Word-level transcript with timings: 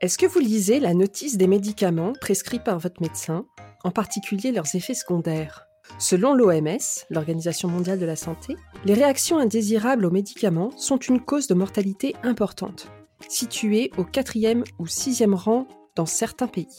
Est-ce 0.00 0.16
que 0.16 0.24
vous 0.24 0.38
lisez 0.38 0.80
la 0.80 0.94
notice 0.94 1.36
des 1.36 1.46
médicaments 1.46 2.14
prescrits 2.22 2.58
par 2.58 2.78
votre 2.78 3.02
médecin, 3.02 3.44
en 3.84 3.90
particulier 3.90 4.50
leurs 4.50 4.74
effets 4.74 4.94
secondaires? 4.94 5.66
Selon 5.98 6.32
l'OMS, 6.32 6.78
l'Organisation 7.10 7.68
mondiale 7.68 7.98
de 7.98 8.06
la 8.06 8.16
santé, 8.16 8.56
les 8.86 8.94
réactions 8.94 9.36
indésirables 9.36 10.06
aux 10.06 10.10
médicaments 10.10 10.70
sont 10.78 10.96
une 10.96 11.20
cause 11.20 11.48
de 11.48 11.54
mortalité 11.54 12.16
importante, 12.22 12.88
située 13.28 13.90
au 13.98 14.04
quatrième 14.04 14.64
ou 14.78 14.86
sixième 14.86 15.34
rang 15.34 15.66
dans 15.96 16.06
certains 16.06 16.48
pays. 16.48 16.78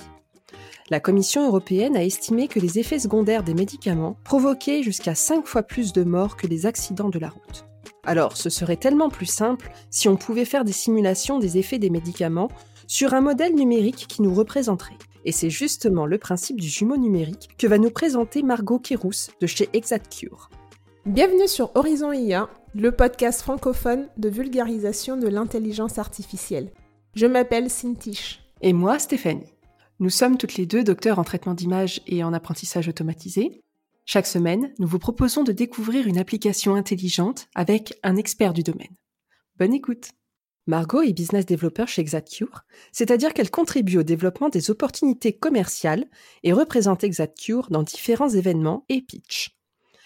La 0.90 1.00
Commission 1.00 1.46
européenne 1.46 1.96
a 1.96 2.04
estimé 2.04 2.48
que 2.48 2.60
les 2.60 2.80
effets 2.80 2.98
secondaires 2.98 3.44
des 3.44 3.54
médicaments 3.54 4.18
provoquaient 4.24 4.82
jusqu'à 4.82 5.14
5 5.14 5.46
fois 5.46 5.62
plus 5.62 5.94
de 5.94 6.04
morts 6.04 6.38
que 6.38 6.48
les 6.48 6.66
accidents 6.66 7.10
de 7.10 7.20
la 7.20 7.30
route. 7.30 7.68
Alors, 8.04 8.36
ce 8.36 8.50
serait 8.50 8.78
tellement 8.78 9.10
plus 9.10 9.28
simple 9.28 9.72
si 9.92 10.10
on 10.10 10.18
pouvait 10.18 10.44
faire 10.44 10.66
des 10.66 10.72
simulations 10.72 11.38
des 11.38 11.60
effets 11.60 11.78
des 11.78 11.92
médicaments 11.92 12.50
sur 12.92 13.14
un 13.14 13.22
modèle 13.22 13.56
numérique 13.56 14.06
qui 14.10 14.22
nous 14.22 14.34
représenterait. 14.34 14.98
Et 15.24 15.32
c'est 15.32 15.50
justement 15.50 16.06
le 16.06 16.18
principe 16.18 16.60
du 16.60 16.68
jumeau 16.68 16.98
numérique 16.98 17.48
que 17.58 17.66
va 17.66 17.78
nous 17.78 17.90
présenter 17.90 18.44
Margot 18.44 18.80
Kérousse 18.80 19.32
de 19.40 19.48
chez 19.48 19.70
ExactCure. 19.72 20.50
Bienvenue 21.06 21.48
sur 21.48 21.72
Horizon 21.76 22.12
IA, 22.12 22.50
le 22.76 22.92
podcast 22.92 23.44
francophone 23.44 24.10
de 24.18 24.28
vulgarisation 24.28 25.16
de 25.16 25.30
l'intelligence 25.30 26.00
artificielle. 26.00 26.70
Je 27.16 27.28
m'appelle 27.28 27.70
Cintiche. 27.70 28.42
Et 28.62 28.74
moi, 28.74 29.00
Stéphanie. 29.00 29.54
Nous 30.02 30.10
sommes 30.10 30.38
toutes 30.38 30.56
les 30.56 30.66
deux 30.66 30.84
docteurs 30.84 31.18
en 31.18 31.24
traitement 31.24 31.54
d'image 31.54 32.02
et 32.08 32.26
en 32.26 32.34
apprentissage 32.34 32.90
automatisé. 32.90 33.62
Chaque 34.04 34.28
semaine, 34.28 34.74
nous 34.80 34.88
vous 34.88 35.00
proposons 35.00 35.46
de 35.46 35.54
découvrir 35.54 36.08
une 36.08 36.18
application 36.18 36.76
intelligente 36.76 37.48
avec 37.56 37.98
un 38.04 38.18
expert 38.18 38.52
du 38.52 38.64
domaine. 38.64 38.98
Bonne 39.58 39.74
écoute 39.74 40.10
Margot 40.68 41.02
est 41.02 41.14
business 41.14 41.48
developer 41.48 41.88
chez 41.88 42.04
ExactCure, 42.04 42.62
c'est-à-dire 42.92 43.34
qu'elle 43.34 43.50
contribue 43.50 43.98
au 43.98 44.04
développement 44.04 44.50
des 44.50 44.70
opportunités 44.70 45.34
commerciales 45.34 46.06
et 46.44 46.54
représente 46.54 47.04
ExactCure 47.04 47.70
dans 47.72 47.82
différents 47.82 48.30
événements 48.30 48.86
et 48.88 49.02
pitch. 49.02 49.58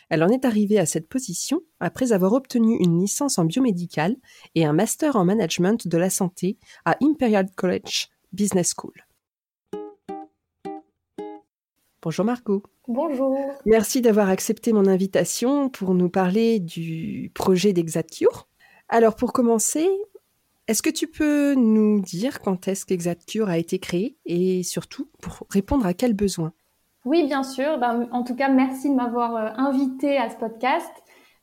Elle 0.09 0.23
en 0.23 0.29
est 0.29 0.45
arrivée 0.45 0.79
à 0.79 0.85
cette 0.85 1.09
position 1.09 1.61
après 1.81 2.13
avoir 2.13 2.31
obtenu 2.33 2.77
une 2.79 3.01
licence 3.01 3.37
en 3.37 3.43
biomédical 3.43 4.15
et 4.53 4.65
un 4.65 4.71
master 4.71 5.17
en 5.17 5.25
management 5.25 5.87
de 5.87 5.97
la 5.97 6.09
santé 6.09 6.57
à 6.85 6.95
Imperial 7.01 7.49
College 7.55 8.07
Business 8.31 8.73
School. 8.77 8.93
Bonjour 12.01 12.23
Margot. 12.23 12.63
Bonjour. 12.87 13.35
Merci 13.65 14.01
d'avoir 14.01 14.29
accepté 14.29 14.71
mon 14.71 14.85
invitation 14.85 15.69
pour 15.69 15.95
nous 15.95 16.09
parler 16.09 16.59
du 16.59 17.31
projet 17.33 17.73
d'ExactCure. 17.73 18.47
Alors 18.87 19.15
pour 19.15 19.33
commencer, 19.33 19.89
est-ce 20.67 20.81
que 20.81 20.89
tu 20.89 21.07
peux 21.07 21.53
nous 21.53 21.99
dire 22.01 22.41
quand 22.41 22.67
est-ce 22.67 22.85
qu'ExactCure 22.85 23.49
a 23.49 23.57
été 23.57 23.77
créé 23.77 24.17
et 24.25 24.63
surtout 24.63 25.07
pour 25.21 25.45
répondre 25.49 25.85
à 25.85 25.93
quels 25.93 26.15
besoins 26.15 26.53
Oui, 27.05 27.23
bien 27.23 27.43
sûr. 27.43 27.77
Ben, 27.77 28.07
en 28.11 28.23
tout 28.23 28.35
cas, 28.35 28.49
merci 28.49 28.89
de 28.89 28.95
m'avoir 28.95 29.35
euh, 29.35 29.49
invité 29.57 30.17
à 30.17 30.29
ce 30.29 30.37
podcast. 30.37 30.91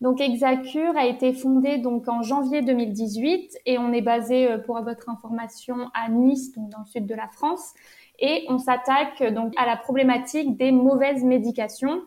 Donc 0.01 0.21
ExactCure 0.21 0.97
a 0.97 1.07
été 1.07 1.33
fondé 1.33 1.79
donc 1.79 2.09
en 2.09 2.23
janvier 2.23 2.63
2018 2.63 3.59
et 3.67 3.79
on 3.79 3.93
est 3.93 4.03
basé 4.03 4.51
euh, 4.51 4.59
pour 4.59 4.83
votre 4.83 5.09
information 5.09 5.89
à 5.95 6.09
Nice, 6.09 6.53
dans 6.57 6.81
le 6.81 6.87
sud 6.87 7.07
de 7.07 7.15
la 7.15 7.29
France. 7.29 7.75
Et 8.19 8.45
on 8.49 8.59
s'attaque 8.59 9.23
donc 9.33 9.53
à 9.57 9.67
la 9.67 9.77
problématique 9.77 10.57
des 10.57 10.73
mauvaises 10.73 11.23
médications 11.23 12.03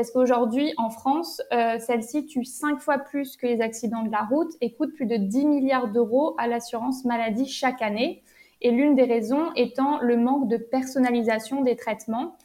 parce 0.00 0.12
qu'aujourd'hui, 0.12 0.72
en 0.78 0.88
France, 0.88 1.42
euh, 1.52 1.78
celle-ci 1.78 2.24
tue 2.24 2.46
cinq 2.46 2.80
fois 2.80 2.96
plus 2.96 3.36
que 3.36 3.46
les 3.46 3.60
accidents 3.60 4.02
de 4.02 4.10
la 4.10 4.22
route 4.22 4.50
et 4.62 4.72
coûte 4.72 4.94
plus 4.94 5.04
de 5.04 5.16
10 5.16 5.44
milliards 5.44 5.88
d'euros 5.88 6.34
à 6.38 6.46
l'assurance 6.46 7.04
maladie 7.04 7.46
chaque 7.46 7.82
année. 7.82 8.22
Et 8.62 8.70
l'une 8.70 8.94
des 8.94 9.02
raisons 9.02 9.52
étant 9.56 9.98
le 10.00 10.16
manque 10.16 10.48
de 10.48 10.56
personnalisation 10.56 11.60
des 11.60 11.76
traitements. 11.76 12.38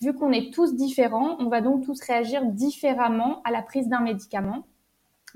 Vu 0.00 0.14
qu'on 0.14 0.32
est 0.32 0.54
tous 0.54 0.74
différents, 0.74 1.36
on 1.38 1.48
va 1.50 1.60
donc 1.60 1.84
tous 1.84 2.00
réagir 2.00 2.46
différemment 2.46 3.42
à 3.44 3.50
la 3.50 3.60
prise 3.60 3.88
d'un 3.88 4.00
médicament. 4.00 4.64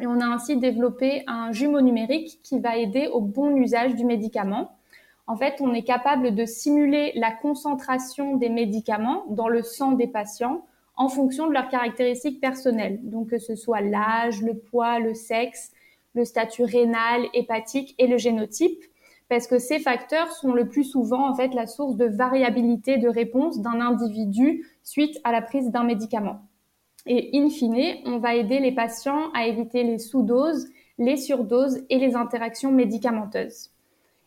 Et 0.00 0.06
on 0.06 0.18
a 0.18 0.24
ainsi 0.24 0.56
développé 0.56 1.24
un 1.26 1.52
jumeau 1.52 1.82
numérique 1.82 2.40
qui 2.42 2.58
va 2.58 2.78
aider 2.78 3.06
au 3.08 3.20
bon 3.20 3.54
usage 3.54 3.94
du 3.96 4.06
médicament. 4.06 4.78
En 5.26 5.36
fait, 5.36 5.56
on 5.60 5.74
est 5.74 5.84
capable 5.84 6.34
de 6.34 6.46
simuler 6.46 7.12
la 7.16 7.32
concentration 7.32 8.38
des 8.38 8.48
médicaments 8.48 9.24
dans 9.28 9.48
le 9.48 9.62
sang 9.62 9.92
des 9.92 10.06
patients 10.06 10.62
en 10.96 11.08
fonction 11.08 11.46
de 11.46 11.52
leurs 11.52 11.68
caractéristiques 11.68 12.40
personnelles. 12.40 12.98
Donc 13.02 13.30
que 13.30 13.38
ce 13.38 13.54
soit 13.54 13.80
l'âge, 13.80 14.42
le 14.42 14.54
poids, 14.54 14.98
le 14.98 15.14
sexe, 15.14 15.72
le 16.14 16.24
statut 16.24 16.64
rénal, 16.64 17.26
hépatique 17.34 17.94
et 17.98 18.06
le 18.06 18.16
génotype, 18.16 18.82
parce 19.28 19.46
que 19.46 19.58
ces 19.58 19.78
facteurs 19.78 20.32
sont 20.32 20.52
le 20.52 20.68
plus 20.68 20.84
souvent 20.84 21.28
en 21.28 21.34
fait 21.34 21.52
la 21.54 21.66
source 21.66 21.96
de 21.96 22.06
variabilité 22.06 22.96
de 22.96 23.08
réponse 23.08 23.60
d'un 23.60 23.80
individu 23.80 24.66
suite 24.82 25.20
à 25.24 25.32
la 25.32 25.42
prise 25.42 25.70
d'un 25.70 25.84
médicament. 25.84 26.40
Et 27.06 27.30
in 27.34 27.50
fine, 27.50 27.98
on 28.04 28.18
va 28.18 28.34
aider 28.34 28.58
les 28.58 28.72
patients 28.72 29.30
à 29.32 29.46
éviter 29.46 29.84
les 29.84 29.98
sous-doses, 29.98 30.68
les 30.98 31.16
surdoses 31.16 31.84
et 31.90 31.98
les 31.98 32.16
interactions 32.16 32.72
médicamenteuses. 32.72 33.70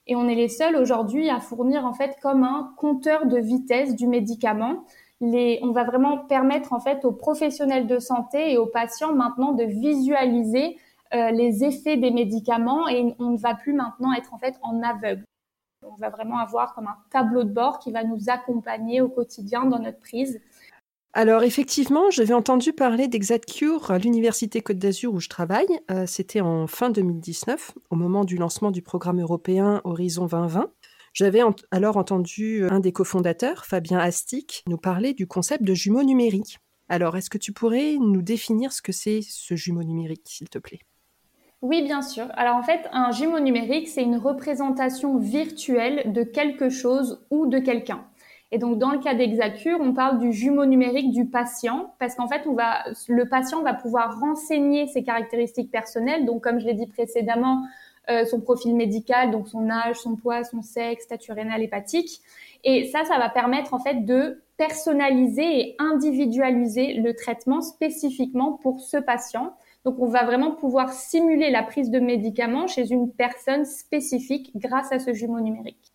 Et 0.07 0.16
on 0.16 0.28
est 0.28 0.36
les 0.36 0.47
seuls 0.47 0.75
aujourd'hui 0.75 1.30
à 1.30 1.40
fournir 1.40 1.86
en 1.86 1.94
fait 1.94 2.18
comme 2.22 2.44
un 2.44 2.74
compteur 2.78 3.25
de 3.25 3.38
vitesse 3.38 3.96
du 3.96 4.07
médicament 4.07 4.84
on 5.22 5.72
va 5.72 5.84
vraiment 5.84 6.18
permettre 6.18 6.74
en 6.74 6.80
fait 6.80 7.06
aux 7.06 7.12
professionnels 7.12 7.88
de 7.88 8.00
santé 8.00 8.53
et 8.53 8.57
aux 8.57 8.68
patients 8.68 9.13
maintenant 9.13 9.53
de 9.53 9.63
visualiser 9.63 10.78
euh, 11.13 11.31
les 11.31 11.63
effets 11.63 11.97
des 11.97 12.12
médicaments 12.12 12.88
et 12.88 13.16
on 13.19 13.31
ne 13.31 13.38
va 13.38 13.56
plus 13.56 13.74
maintenant 13.74 14.13
être 14.13 14.34
en 14.34 14.38
fait 14.38 14.56
en 14.62 14.81
aveugle. 14.81 15.24
On 15.81 15.96
va 15.96 16.09
vraiment 16.09 16.38
avoir 16.38 16.75
comme 16.75 16.88
un 16.88 16.97
tableau 17.09 17.44
de 17.44 17.52
bord 17.52 17.80
qui 17.80 17.91
va 17.91 18.03
nous 18.03 18.30
accompagner 18.30 19.02
au 19.02 19.09
quotidien 19.09 19.66
dans 19.66 19.80
notre 19.80 20.00
prise. 20.00 20.40
Alors 21.13 21.41
effectivement, 21.41 22.12
j'avais 22.12 22.36
entendu 22.36 22.72
parler 22.72 23.07
d'ExactCure 23.07 23.90
à 23.90 23.97
l'Université 23.97 24.62
Côte 24.62 24.78
d'Azur 24.78 25.13
où 25.13 25.19
je 25.19 25.30
travaille. 25.30 25.80
Euh, 25.90 26.06
c'était 26.06 26.41
en 26.41 26.68
fin 26.68 26.91
2019, 26.91 27.72
au 27.90 27.96
moment 27.96 28.24
du 28.24 28.38
lancement 28.38 28.69
du 28.69 28.84
programme 28.84 29.19
européen 29.19 29.81
Horizon 29.86 30.28
2020. 30.28 30.72
J'avais 31.14 31.42
alors 31.72 31.97
entendu 31.97 32.64
euh, 32.64 32.72
un 32.72 32.80
des 32.80 32.92
cofondateurs, 32.92 33.66
Fabien 33.66 34.00
Astic, 34.00 34.64
nous 34.68 34.78
parler 34.78 35.14
du 35.14 35.28
concept 35.28 35.64
de 35.64 35.74
jumeau 35.74 36.03
numérique. 36.03 36.59
Alors, 36.88 37.18
est-ce 37.18 37.30
que 37.30 37.38
tu 37.38 37.53
pourrais 37.53 37.97
nous 38.00 38.22
définir 38.22 38.74
ce 38.74 38.81
que 38.81 38.92
c'est 38.92 39.22
ce 39.22 39.56
jumeau 39.56 39.84
numérique, 39.84 40.24
s'il 40.25 40.50
te 40.50 40.58
plaît? 40.58 40.80
Oui, 41.62 41.84
bien 41.84 42.02
sûr. 42.02 42.25
Alors 42.36 42.56
en 42.56 42.64
fait, 42.64 42.88
un 42.94 43.12
jumeau 43.12 43.40
numérique, 43.40 43.90
c'est 43.90 44.02
une 44.02 44.16
représentation 44.16 45.18
virtuelle 45.18 46.14
de 46.14 46.24
quelque 46.24 46.69
chose 46.69 47.25
ou 47.31 47.48
de 47.48 47.59
quelqu'un. 47.59 48.06
Et 48.52 48.58
donc 48.58 48.80
dans 48.80 48.92
le 48.92 49.00
cas 49.00 49.14
d'Exacure, 49.14 49.78
on 49.81 49.94
parle 49.94 50.19
du 50.19 50.31
jumeau 50.31 50.66
numérique 50.66 51.12
du 51.12 51.25
patient 51.25 51.94
parce 52.00 52.16
qu'en 52.16 52.30
fait, 52.30 52.46
le 52.46 53.30
patient 53.30 53.62
va 53.62 53.74
pouvoir 53.74 54.19
renseigner 54.22 54.88
ses 54.88 55.03
caractéristiques 55.03 55.69
personnelles. 55.69 56.25
Donc 56.25 56.44
comme 56.44 56.59
je 56.59 56.66
l'ai 56.66 56.74
dit 56.74 56.88
précédemment, 56.88 57.64
euh, 58.10 58.26
son 58.26 58.42
profil 58.42 58.76
médical, 58.76 59.32
donc 59.32 59.48
son 59.48 59.70
âge, 59.70 59.98
son 59.98 60.16
poids, 60.16 60.44
son 60.44 60.62
sexe, 60.62 61.04
statut 61.04 61.32
rénal, 61.32 61.62
hépatique. 61.62 62.22
Et 62.64 62.90
ça, 62.92 63.06
ça 63.06 63.18
va 63.18 63.30
permettre 63.30 63.74
en 63.74 63.80
fait 63.80 64.06
de 64.06 64.42
personnaliser 64.58 65.60
et 65.60 65.76
individualiser 65.80 66.94
le 66.96 67.14
traitement 67.16 67.62
spécifiquement 67.62 68.54
pour 68.54 68.82
ce 68.82 68.98
patient. 68.98 69.54
Donc, 69.86 70.00
on 70.00 70.08
va 70.08 70.26
vraiment 70.26 70.52
pouvoir 70.52 70.92
simuler 70.92 71.52
la 71.52 71.64
prise 71.64 71.90
de 71.90 72.00
médicaments 72.00 72.68
chez 72.68 72.92
une 72.92 73.12
personne 73.12 73.64
spécifique 73.66 74.52
grâce 74.56 74.92
à 74.92 75.00
ce 75.00 75.14
jumeau 75.14 75.40
numérique. 75.40 75.94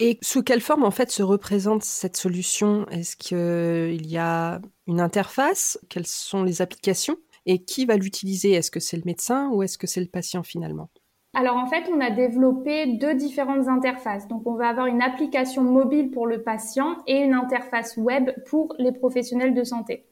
Et 0.00 0.18
sous 0.22 0.42
quelle 0.42 0.60
forme 0.60 0.84
en 0.84 0.90
fait 0.90 1.10
se 1.10 1.22
représente 1.22 1.82
cette 1.82 2.16
solution? 2.16 2.86
Est-ce 2.88 3.16
qu'il 3.16 4.06
y 4.06 4.18
a 4.18 4.60
une 4.86 5.00
interface? 5.00 5.78
Quelles 5.88 6.06
sont 6.06 6.42
les 6.42 6.62
applications? 6.62 7.16
Et 7.46 7.62
qui 7.62 7.86
va 7.86 7.96
l'utiliser? 7.96 8.52
Est-ce 8.52 8.70
que 8.70 8.80
c'est 8.80 8.96
le 8.96 9.04
médecin 9.04 9.50
ou 9.50 9.62
est-ce 9.62 9.78
que 9.78 9.86
c'est 9.86 10.00
le 10.00 10.08
patient 10.08 10.42
finalement? 10.42 10.90
Alors 11.34 11.56
en 11.56 11.66
fait, 11.66 11.84
on 11.92 12.00
a 12.00 12.10
développé 12.10 12.86
deux 12.86 13.14
différentes 13.14 13.68
interfaces. 13.68 14.28
Donc 14.28 14.46
on 14.46 14.54
va 14.54 14.68
avoir 14.68 14.86
une 14.86 15.02
application 15.02 15.62
mobile 15.62 16.10
pour 16.10 16.26
le 16.26 16.42
patient 16.42 16.96
et 17.06 17.18
une 17.18 17.34
interface 17.34 17.96
web 17.96 18.30
pour 18.46 18.74
les 18.78 18.92
professionnels 18.92 19.54
de 19.54 19.64
santé. 19.64 20.04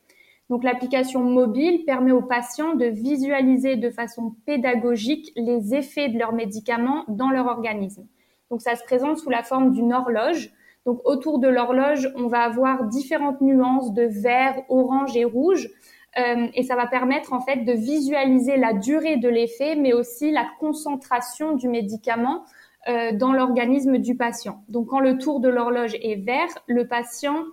Donc 0.51 0.65
l'application 0.65 1.21
mobile 1.21 1.85
permet 1.85 2.13
aux 2.13 2.23
patients 2.23 2.75
de 2.75 2.87
visualiser 2.87 3.77
de 3.77 3.89
façon 3.89 4.35
pédagogique 4.45 5.33
les 5.37 5.75
effets 5.75 6.09
de 6.09 6.19
leurs 6.19 6.35
médicaments 6.35 7.05
dans 7.09 7.31
leur 7.31 7.47
organisme. 7.47 8.07
Donc 8.51 8.61
ça 8.61 8.75
se 8.75 8.85
présente 8.85 9.19
sous 9.19 9.31
la 9.31 9.43
forme 9.43 9.73
d'une 9.73 9.93
horloge. 9.93 10.51
Donc 10.85 11.01
autour 11.05 11.39
de 11.39 11.49
l'horloge, 11.49 12.13
on 12.17 12.27
va 12.27 12.41
avoir 12.41 12.85
différentes 12.89 13.41
nuances 13.41 13.95
de 13.95 14.03
vert, 14.03 14.61
orange 14.69 15.17
et 15.17 15.25
rouge 15.25 15.71
euh, 16.19 16.49
et 16.55 16.62
ça 16.62 16.76
va 16.76 16.87
permettre 16.87 17.32
en 17.32 17.41
fait 17.41 17.64
de 17.64 17.73
visualiser 17.73 18.56
la 18.56 18.75
durée 18.75 19.17
de 19.17 19.29
l'effet, 19.29 19.76
mais 19.76 19.93
aussi 19.93 20.31
la 20.31 20.47
concentration 20.61 21.56
du 21.56 21.69
médicament 21.69 22.44
euh, 22.88 23.12
dans 23.12 23.32
l'organisme 23.32 23.99
du 23.99 24.17
patient. 24.17 24.62
Donc 24.69 24.88
quand 24.88 25.00
le 25.00 25.17
tour 25.17 25.41
de 25.41 25.49
l'horloge 25.49 25.94
est 25.94 26.17
vert, 26.17 26.50
le 26.67 26.87
patient 26.87 27.44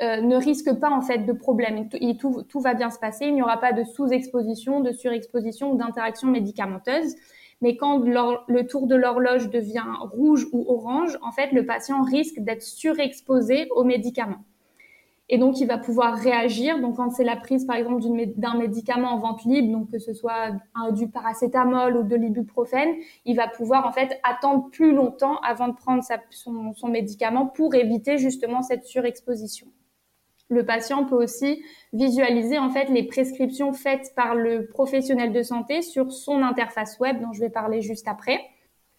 euh, 0.00 0.20
ne 0.20 0.36
risque 0.36 0.72
pas 0.78 0.90
en 0.90 1.00
fait 1.00 1.18
de 1.18 1.32
problème. 1.32 1.88
Et 1.94 2.16
tout, 2.16 2.42
tout 2.48 2.60
va 2.60 2.74
bien 2.74 2.90
se 2.90 2.98
passer. 2.98 3.26
Il 3.26 3.34
n'y 3.34 3.42
aura 3.42 3.58
pas 3.58 3.72
de 3.72 3.82
sous-exposition, 3.82 4.80
de 4.80 4.92
surexposition 4.92 5.72
ou 5.72 5.76
d'interaction 5.76 6.28
médicamenteuse. 6.28 7.14
Mais 7.60 7.76
quand 7.76 7.98
le 7.98 8.66
tour 8.66 8.86
de 8.86 8.94
l'horloge 8.94 9.48
devient 9.48 9.86
rouge 10.00 10.46
ou 10.52 10.66
orange, 10.68 11.18
en 11.22 11.32
fait, 11.32 11.50
le 11.52 11.64
patient 11.64 12.02
risque 12.02 12.38
d'être 12.40 12.62
surexposé 12.62 13.68
aux 13.74 13.84
médicaments. 13.84 14.44
Et 15.34 15.38
donc, 15.38 15.60
il 15.60 15.66
va 15.66 15.78
pouvoir 15.78 16.14
réagir. 16.14 16.78
Donc, 16.78 16.94
quand 16.94 17.10
c'est 17.10 17.24
la 17.24 17.34
prise, 17.34 17.64
par 17.64 17.74
exemple, 17.74 18.04
d'un 18.36 18.56
médicament 18.56 19.14
en 19.14 19.18
vente 19.18 19.44
libre, 19.44 19.72
donc 19.72 19.90
que 19.90 19.98
ce 19.98 20.14
soit 20.14 20.52
du 20.92 21.08
paracétamol 21.08 21.96
ou 21.96 22.02
de 22.04 22.14
l'ibuprofène, 22.14 22.94
il 23.24 23.34
va 23.34 23.48
pouvoir 23.48 23.84
en 23.84 23.90
fait 23.90 24.20
attendre 24.22 24.70
plus 24.70 24.94
longtemps 24.94 25.40
avant 25.40 25.66
de 25.66 25.74
prendre 25.74 26.04
son, 26.30 26.72
son 26.74 26.86
médicament 26.86 27.46
pour 27.46 27.74
éviter 27.74 28.16
justement 28.16 28.62
cette 28.62 28.84
surexposition. 28.84 29.66
Le 30.50 30.64
patient 30.64 31.04
peut 31.04 31.20
aussi 31.20 31.64
visualiser 31.92 32.60
en 32.60 32.70
fait 32.70 32.88
les 32.88 33.02
prescriptions 33.02 33.72
faites 33.72 34.12
par 34.14 34.36
le 34.36 34.68
professionnel 34.68 35.32
de 35.32 35.42
santé 35.42 35.82
sur 35.82 36.12
son 36.12 36.44
interface 36.44 37.00
web 37.00 37.20
dont 37.20 37.32
je 37.32 37.40
vais 37.40 37.50
parler 37.50 37.80
juste 37.80 38.06
après. 38.06 38.38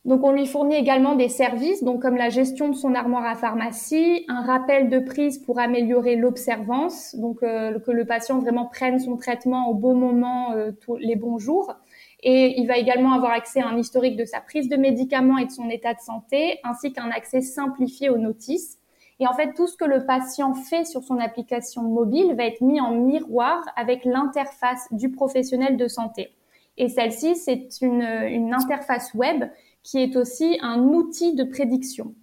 Donc 0.06 0.24
on 0.24 0.32
lui 0.32 0.46
fournit 0.46 0.76
également 0.76 1.16
des 1.16 1.30
services, 1.30 1.84
donc 1.84 2.04
comme 2.04 2.16
la 2.16 2.30
gestion 2.30 2.70
de 2.70 2.76
son 2.76 2.94
armoire 2.94 3.26
à 3.26 3.34
pharmacie, 3.34 4.24
un 4.28 4.44
rappel 4.44 4.88
de 4.90 5.00
prise 5.00 5.40
pour 5.40 5.58
améliorer 5.58 6.16
l'observance, 6.16 7.16
donc 7.16 7.42
euh, 7.42 7.80
que 7.80 7.90
le 7.90 8.06
patient 8.06 8.38
vraiment 8.38 8.68
prenne 8.68 9.00
son 9.00 9.18
traitement 9.18 9.68
au 9.68 9.74
bon 9.74 9.96
moment, 9.96 10.52
euh, 10.52 10.72
tous 10.80 10.96
les 10.98 11.16
bons 11.16 11.40
jours. 11.40 11.74
Et 12.22 12.60
il 12.60 12.68
va 12.68 12.78
également 12.78 13.14
avoir 13.14 13.32
accès 13.32 13.62
à 13.62 13.68
un 13.68 13.78
historique 13.78 14.16
de 14.16 14.26
sa 14.26 14.42
prise 14.42 14.70
de 14.70 14.76
médicaments 14.78 15.40
et 15.40 15.46
de 15.46 15.52
son 15.52 15.70
état 15.72 15.96
de 15.96 16.00
santé, 16.00 16.60
ainsi 16.64 16.94
qu'un 16.94 17.10
accès 17.10 17.42
simplifié 17.42 18.12
aux 18.12 18.18
notices. 18.20 18.78
Et 19.20 19.26
en 19.26 19.34
fait, 19.34 19.54
tout 19.54 19.66
ce 19.66 19.76
que 19.76 19.86
le 19.86 20.06
patient 20.06 20.54
fait 20.54 20.86
sur 20.86 21.04
son 21.04 21.18
application 21.18 21.82
mobile 21.82 22.36
va 22.36 22.46
être 22.46 22.62
mis 22.62 22.80
en 22.80 22.92
miroir 22.92 23.64
avec 23.76 24.06
l'interface 24.06 24.88
du 24.92 25.10
professionnel 25.10 25.78
de 25.78 25.88
santé. 25.88 26.30
Et 26.78 26.90
celle-ci, 26.90 27.36
c'est 27.38 27.70
une, 27.82 28.04
une 28.04 28.54
interface 28.54 29.14
web 29.14 29.46
qui 29.86 30.00
est 30.00 30.16
aussi 30.16 30.58
un 30.62 30.80
outil 30.80 31.36
de 31.36 31.44
prédiction. 31.44 32.16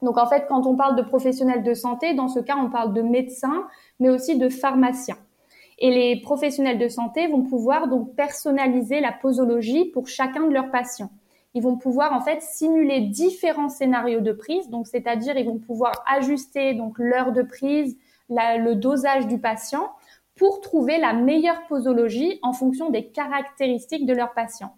Donc 0.00 0.16
en 0.16 0.26
fait, 0.26 0.46
quand 0.48 0.66
on 0.66 0.74
parle 0.74 0.96
de 0.96 1.02
professionnels 1.02 1.62
de 1.62 1.74
santé, 1.74 2.14
dans 2.14 2.28
ce 2.28 2.40
cas, 2.40 2.56
on 2.56 2.70
parle 2.70 2.94
de 2.94 3.02
médecins, 3.02 3.66
mais 4.00 4.08
aussi 4.08 4.38
de 4.38 4.48
pharmaciens. 4.48 5.18
Et 5.78 5.90
les 5.90 6.20
professionnels 6.22 6.78
de 6.78 6.88
santé 6.88 7.26
vont 7.26 7.42
pouvoir 7.42 7.88
donc 7.88 8.14
personnaliser 8.14 9.00
la 9.00 9.12
posologie 9.12 9.84
pour 9.84 10.08
chacun 10.08 10.46
de 10.46 10.54
leurs 10.54 10.70
patients. 10.70 11.10
Ils 11.52 11.62
vont 11.62 11.76
pouvoir 11.76 12.14
en 12.14 12.22
fait 12.22 12.40
simuler 12.40 13.02
différents 13.02 13.68
scénarios 13.68 14.20
de 14.20 14.32
prise, 14.32 14.70
donc 14.70 14.86
c'est-à-dire 14.86 15.36
ils 15.36 15.46
vont 15.46 15.58
pouvoir 15.58 15.92
ajuster 16.06 16.76
l'heure 16.96 17.32
de 17.32 17.42
prise, 17.42 17.98
le 18.30 18.72
dosage 18.74 19.26
du 19.26 19.38
patient 19.38 19.90
pour 20.36 20.62
trouver 20.62 20.98
la 20.98 21.12
meilleure 21.12 21.66
posologie 21.68 22.38
en 22.42 22.54
fonction 22.54 22.88
des 22.88 23.08
caractéristiques 23.08 24.06
de 24.06 24.14
leur 24.14 24.32
patient 24.32 24.74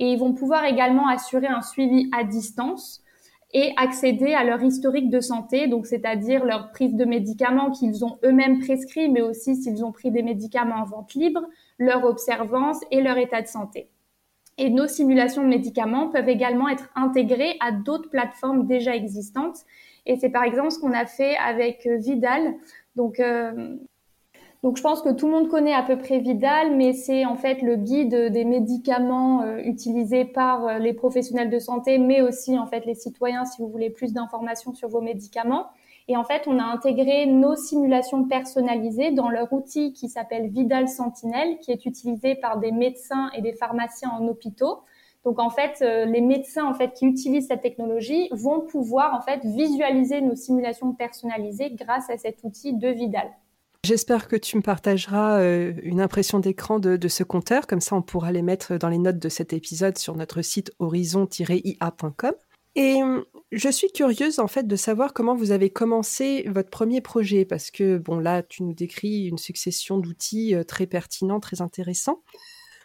et 0.00 0.12
ils 0.12 0.18
vont 0.18 0.32
pouvoir 0.32 0.64
également 0.64 1.06
assurer 1.08 1.46
un 1.46 1.60
suivi 1.60 2.10
à 2.10 2.24
distance 2.24 3.04
et 3.52 3.72
accéder 3.76 4.32
à 4.32 4.44
leur 4.44 4.62
historique 4.62 5.10
de 5.10 5.20
santé, 5.20 5.68
donc 5.68 5.86
c'est-à-dire 5.86 6.44
leur 6.44 6.70
prise 6.70 6.94
de 6.94 7.04
médicaments 7.04 7.70
qu'ils 7.70 8.04
ont 8.04 8.18
eux-mêmes 8.24 8.60
prescrits, 8.60 9.10
mais 9.10 9.20
aussi 9.20 9.56
s'ils 9.56 9.84
ont 9.84 9.92
pris 9.92 10.10
des 10.10 10.22
médicaments 10.22 10.76
en 10.76 10.84
vente 10.84 11.14
libre, 11.14 11.42
leur 11.78 12.04
observance 12.04 12.78
et 12.90 13.02
leur 13.02 13.18
état 13.18 13.42
de 13.42 13.46
santé. 13.46 13.90
Et 14.56 14.70
nos 14.70 14.86
simulations 14.86 15.42
de 15.42 15.48
médicaments 15.48 16.08
peuvent 16.08 16.28
également 16.28 16.68
être 16.68 16.88
intégrées 16.94 17.56
à 17.60 17.72
d'autres 17.72 18.08
plateformes 18.08 18.66
déjà 18.66 18.94
existantes. 18.94 19.56
Et 20.06 20.16
c'est 20.16 20.30
par 20.30 20.44
exemple 20.44 20.70
ce 20.70 20.78
qu'on 20.78 20.92
a 20.92 21.06
fait 21.06 21.36
avec 21.36 21.86
Vidal. 21.86 22.54
Donc, 22.94 23.20
euh, 23.20 23.76
donc 24.62 24.76
je 24.76 24.82
pense 24.82 25.00
que 25.00 25.08
tout 25.08 25.26
le 25.26 25.32
monde 25.32 25.48
connaît 25.48 25.72
à 25.72 25.82
peu 25.82 25.96
près 25.96 26.18
Vidal, 26.18 26.76
mais 26.76 26.92
c'est 26.92 27.24
en 27.24 27.36
fait 27.36 27.62
le 27.62 27.76
guide 27.76 28.14
des 28.30 28.44
médicaments 28.44 29.42
euh, 29.42 29.56
utilisés 29.64 30.26
par 30.26 30.66
euh, 30.66 30.78
les 30.78 30.92
professionnels 30.92 31.48
de 31.48 31.58
santé, 31.58 31.96
mais 31.96 32.20
aussi 32.20 32.58
en 32.58 32.66
fait 32.66 32.84
les 32.84 32.94
citoyens 32.94 33.46
si 33.46 33.62
vous 33.62 33.68
voulez 33.68 33.88
plus 33.88 34.12
d'informations 34.12 34.74
sur 34.74 34.88
vos 34.90 35.00
médicaments. 35.00 35.66
Et 36.08 36.16
en 36.16 36.24
fait, 36.24 36.42
on 36.46 36.58
a 36.58 36.64
intégré 36.64 37.24
nos 37.24 37.56
simulations 37.56 38.24
personnalisées 38.24 39.12
dans 39.12 39.30
leur 39.30 39.50
outil 39.52 39.92
qui 39.94 40.08
s'appelle 40.08 40.48
Vidal 40.48 40.88
Sentinel, 40.88 41.58
qui 41.60 41.70
est 41.70 41.86
utilisé 41.86 42.34
par 42.34 42.58
des 42.58 42.72
médecins 42.72 43.30
et 43.34 43.40
des 43.40 43.52
pharmaciens 43.52 44.10
en 44.10 44.26
hôpitaux. 44.26 44.80
Donc 45.24 45.38
en 45.38 45.50
fait, 45.50 45.82
euh, 45.82 46.04
les 46.04 46.20
médecins 46.20 46.66
en 46.66 46.74
fait 46.74 46.92
qui 46.92 47.06
utilisent 47.06 47.48
cette 47.48 47.62
technologie 47.62 48.28
vont 48.32 48.60
pouvoir 48.60 49.14
en 49.14 49.22
fait 49.22 49.40
visualiser 49.42 50.20
nos 50.20 50.34
simulations 50.34 50.92
personnalisées 50.92 51.70
grâce 51.70 52.10
à 52.10 52.18
cet 52.18 52.44
outil 52.44 52.74
de 52.74 52.88
Vidal. 52.88 53.30
J'espère 53.82 54.28
que 54.28 54.36
tu 54.36 54.58
me 54.58 54.62
partageras 54.62 55.40
euh, 55.40 55.72
une 55.82 56.02
impression 56.02 56.38
d'écran 56.38 56.78
de, 56.78 57.08
ce 57.08 57.22
compteur, 57.22 57.66
comme 57.66 57.80
ça 57.80 57.96
on 57.96 58.02
pourra 58.02 58.30
les 58.30 58.42
mettre 58.42 58.76
dans 58.76 58.90
les 58.90 58.98
notes 58.98 59.18
de 59.18 59.28
cet 59.30 59.54
épisode 59.54 59.96
sur 59.96 60.16
notre 60.16 60.42
site 60.42 60.70
horizon-ia.com. 60.80 62.34
Et 62.76 63.02
euh, 63.02 63.22
je 63.52 63.68
suis 63.70 63.90
curieuse 63.90 64.38
en 64.38 64.48
fait 64.48 64.66
de 64.66 64.76
savoir 64.76 65.14
comment 65.14 65.34
vous 65.34 65.50
avez 65.50 65.70
commencé 65.70 66.44
votre 66.48 66.68
premier 66.68 67.00
projet, 67.00 67.46
parce 67.46 67.70
que 67.70 67.96
bon 67.96 68.18
là 68.18 68.42
tu 68.42 68.64
nous 68.64 68.74
décris 68.74 69.26
une 69.26 69.38
succession 69.38 69.98
d'outils 69.98 70.54
euh, 70.54 70.62
très 70.62 70.86
pertinents, 70.86 71.40
très 71.40 71.62
intéressants. 71.62 72.22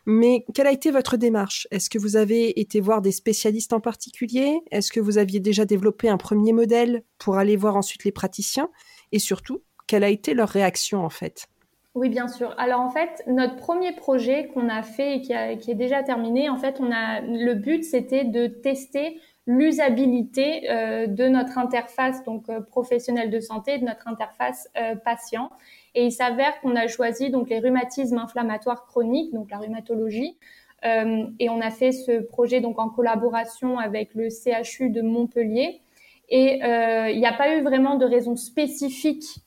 Mais 0.06 0.46
quelle 0.54 0.68
a 0.68 0.72
été 0.72 0.92
votre 0.92 1.18
démarche? 1.18 1.68
Est-ce 1.72 1.90
que 1.90 2.00
vous 2.00 2.16
avez 2.16 2.60
été 2.60 2.80
voir 2.80 3.02
des 3.02 3.12
spécialistes 3.12 3.74
en 3.74 3.82
particulier? 3.82 4.62
Est-ce 4.72 4.94
que 4.94 5.00
vous 5.02 5.18
aviez 5.18 5.40
déjà 5.42 5.66
développé 5.66 6.08
un 6.08 6.18
premier 6.18 6.54
modèle 6.54 7.04
pour 7.18 7.38
aller 7.38 7.58
voir 7.58 7.76
ensuite 7.76 8.06
les 8.06 8.12
praticiens? 8.12 8.70
Et 9.12 9.20
surtout, 9.20 9.64
quelle 9.88 10.04
a 10.04 10.10
été 10.10 10.34
leur 10.34 10.50
réaction 10.50 11.04
en 11.04 11.10
fait? 11.10 11.48
Oui, 11.96 12.10
bien 12.10 12.28
sûr. 12.28 12.54
Alors 12.58 12.82
en 12.82 12.90
fait, 12.90 13.24
notre 13.26 13.56
premier 13.56 13.94
projet 13.94 14.48
qu'on 14.48 14.68
a 14.68 14.84
fait 14.84 15.16
et 15.16 15.22
qui, 15.22 15.32
est 15.34 15.76
déjà 15.76 16.04
terminé, 16.04 16.50
en 16.50 16.58
fait, 16.58 16.82
on 16.82 16.92
a 16.92 17.22
le 17.22 17.54
but 17.54 17.86
c'était 17.86 18.26
de 18.26 18.48
tester 18.48 19.22
l'usabilité 19.48 20.70
euh, 20.70 21.08
de 21.08 21.28
notre 21.28 21.58
interface 21.58 22.24
donc 22.24 22.50
euh, 22.50 22.60
professionnelle 22.60 23.30
de 23.30 23.40
santé, 23.40 23.78
de 23.78 23.86
notre 23.86 24.10
interface 24.10 24.68
euh, 24.78 24.96
patient. 24.96 25.52
Et 25.94 26.06
il 26.06 26.12
s'avère 26.12 26.60
qu'on 26.60 26.76
a 26.76 26.88
choisi 26.88 27.30
donc 27.30 27.50
les 27.50 27.60
rhumatismes 27.60 28.18
inflammatoires 28.18 28.86
chroniques, 28.86 29.34
donc 29.34 29.50
la 29.50 29.60
rhumatologie. 29.60 30.38
et 30.84 31.50
on 31.50 31.62
a 31.62 31.72
fait 31.72 31.94
ce 31.94 32.20
projet 32.20 32.60
donc 32.60 32.78
en 32.80 32.90
collaboration 32.90 33.80
avec 33.80 34.14
le 34.14 34.28
CHU 34.30 34.90
de 34.90 35.02
Montpellier. 35.02 35.80
Et 36.28 36.60
il 36.60 37.18
n'y 37.18 37.26
a 37.26 37.34
pas 37.34 37.56
eu 37.56 37.62
vraiment 37.62 37.96
de 37.96 38.06
raison 38.06 38.36
spécifique 38.36 39.45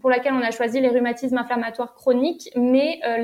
pour 0.00 0.10
laquelle 0.10 0.32
on 0.32 0.42
a 0.42 0.50
choisi 0.50 0.80
les 0.80 0.88
rhumatismes 0.88 1.36
inflammatoires 1.36 1.94
chroniques, 1.94 2.50
mais 2.56 3.00
euh, 3.06 3.18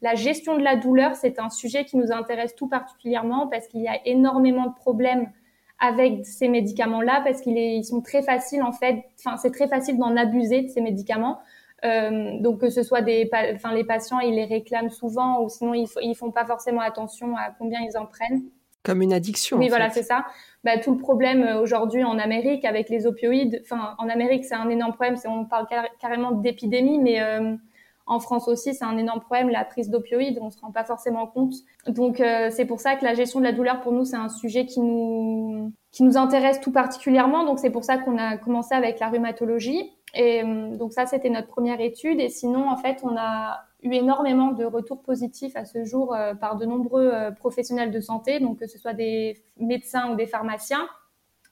la, 0.00 0.14
gestion 0.14 0.56
de 0.56 0.62
la 0.62 0.76
douleur, 0.76 1.16
c'est 1.16 1.38
un 1.38 1.50
sujet 1.50 1.84
qui 1.84 1.96
nous 1.96 2.12
intéresse 2.12 2.54
tout 2.54 2.68
particulièrement 2.68 3.48
parce 3.48 3.66
qu'il 3.68 3.80
y 3.80 3.88
a 3.88 3.98
énormément 4.06 4.66
de 4.66 4.74
problèmes 4.74 5.30
avec 5.78 6.24
ces 6.24 6.48
médicaments-là 6.48 7.22
parce 7.24 7.40
qu'ils 7.40 7.84
sont 7.84 8.02
très 8.02 8.22
faciles 8.22 8.62
en 8.62 8.72
fait, 8.72 9.02
enfin 9.18 9.36
c'est 9.36 9.50
très 9.50 9.66
facile 9.66 9.98
d'en 9.98 10.16
abuser 10.16 10.62
de 10.62 10.68
ces 10.68 10.80
médicaments. 10.80 11.40
Euh, 11.84 12.38
donc 12.38 12.60
que 12.60 12.70
ce 12.70 12.84
soit 12.84 13.02
des, 13.02 13.28
les 13.74 13.84
patients 13.84 14.20
ils 14.20 14.36
les 14.36 14.44
réclament 14.44 14.90
souvent 14.90 15.42
ou 15.42 15.48
sinon 15.48 15.74
ils, 15.74 15.88
ils 16.00 16.14
font 16.14 16.30
pas 16.30 16.44
forcément 16.44 16.80
attention 16.80 17.36
à 17.36 17.50
combien 17.58 17.80
ils 17.80 17.98
en 17.98 18.06
prennent. 18.06 18.44
Comme 18.84 19.02
une 19.02 19.12
addiction. 19.12 19.58
Oui, 19.58 19.68
voilà, 19.68 19.90
c'est 19.90 20.02
ça. 20.02 20.24
Bah, 20.64 20.78
tout 20.78 20.92
le 20.92 20.98
problème 20.98 21.42
euh, 21.42 21.60
aujourd'hui 21.60 22.04
en 22.04 22.18
Amérique 22.18 22.64
avec 22.64 22.88
les 22.88 23.06
opioïdes, 23.06 23.62
enfin 23.64 23.94
en 23.98 24.08
Amérique 24.08 24.44
c'est 24.44 24.54
un 24.54 24.68
énorme 24.68 24.92
problème, 24.92 25.16
on 25.26 25.44
parle 25.44 25.66
carrément 26.00 26.30
d'épidémie, 26.30 27.00
mais 27.00 27.20
euh, 27.20 27.56
en 28.06 28.20
France 28.20 28.46
aussi 28.46 28.72
c'est 28.72 28.84
un 28.84 28.96
énorme 28.96 29.20
problème, 29.20 29.50
la 29.50 29.64
prise 29.64 29.90
d'opioïdes, 29.90 30.38
on 30.40 30.50
se 30.50 30.60
rend 30.60 30.70
pas 30.70 30.84
forcément 30.84 31.26
compte. 31.26 31.54
Donc 31.88 32.20
euh, 32.20 32.48
c'est 32.50 32.64
pour 32.64 32.78
ça 32.78 32.94
que 32.94 33.04
la 33.04 33.14
gestion 33.14 33.40
de 33.40 33.44
la 33.44 33.50
douleur 33.50 33.80
pour 33.80 33.90
nous 33.90 34.04
c'est 34.04 34.16
un 34.16 34.28
sujet 34.28 34.64
qui 34.66 34.80
nous 34.80 35.72
qui 35.90 36.04
nous 36.04 36.16
intéresse 36.16 36.60
tout 36.60 36.72
particulièrement. 36.72 37.44
Donc 37.44 37.58
c'est 37.58 37.70
pour 37.70 37.82
ça 37.82 37.98
qu'on 37.98 38.16
a 38.16 38.36
commencé 38.36 38.74
avec 38.74 39.00
la 39.00 39.08
rhumatologie. 39.08 39.90
Et 40.14 40.42
donc 40.44 40.92
ça 40.92 41.06
c'était 41.06 41.30
notre 41.30 41.48
première 41.48 41.80
étude. 41.80 42.20
Et 42.20 42.28
sinon 42.28 42.70
en 42.70 42.76
fait 42.76 42.98
on 43.02 43.16
a 43.16 43.64
eu 43.82 43.92
énormément 43.92 44.52
de 44.52 44.64
retours 44.64 45.02
positifs 45.02 45.56
à 45.56 45.64
ce 45.64 45.84
jour 45.84 46.14
euh, 46.14 46.34
par 46.34 46.56
de 46.56 46.64
nombreux 46.64 47.10
euh, 47.12 47.30
professionnels 47.30 47.90
de 47.90 48.00
santé, 48.00 48.40
donc 48.40 48.58
que 48.58 48.66
ce 48.66 48.78
soit 48.78 48.94
des 48.94 49.42
médecins 49.58 50.12
ou 50.12 50.16
des 50.16 50.26
pharmaciens. 50.26 50.86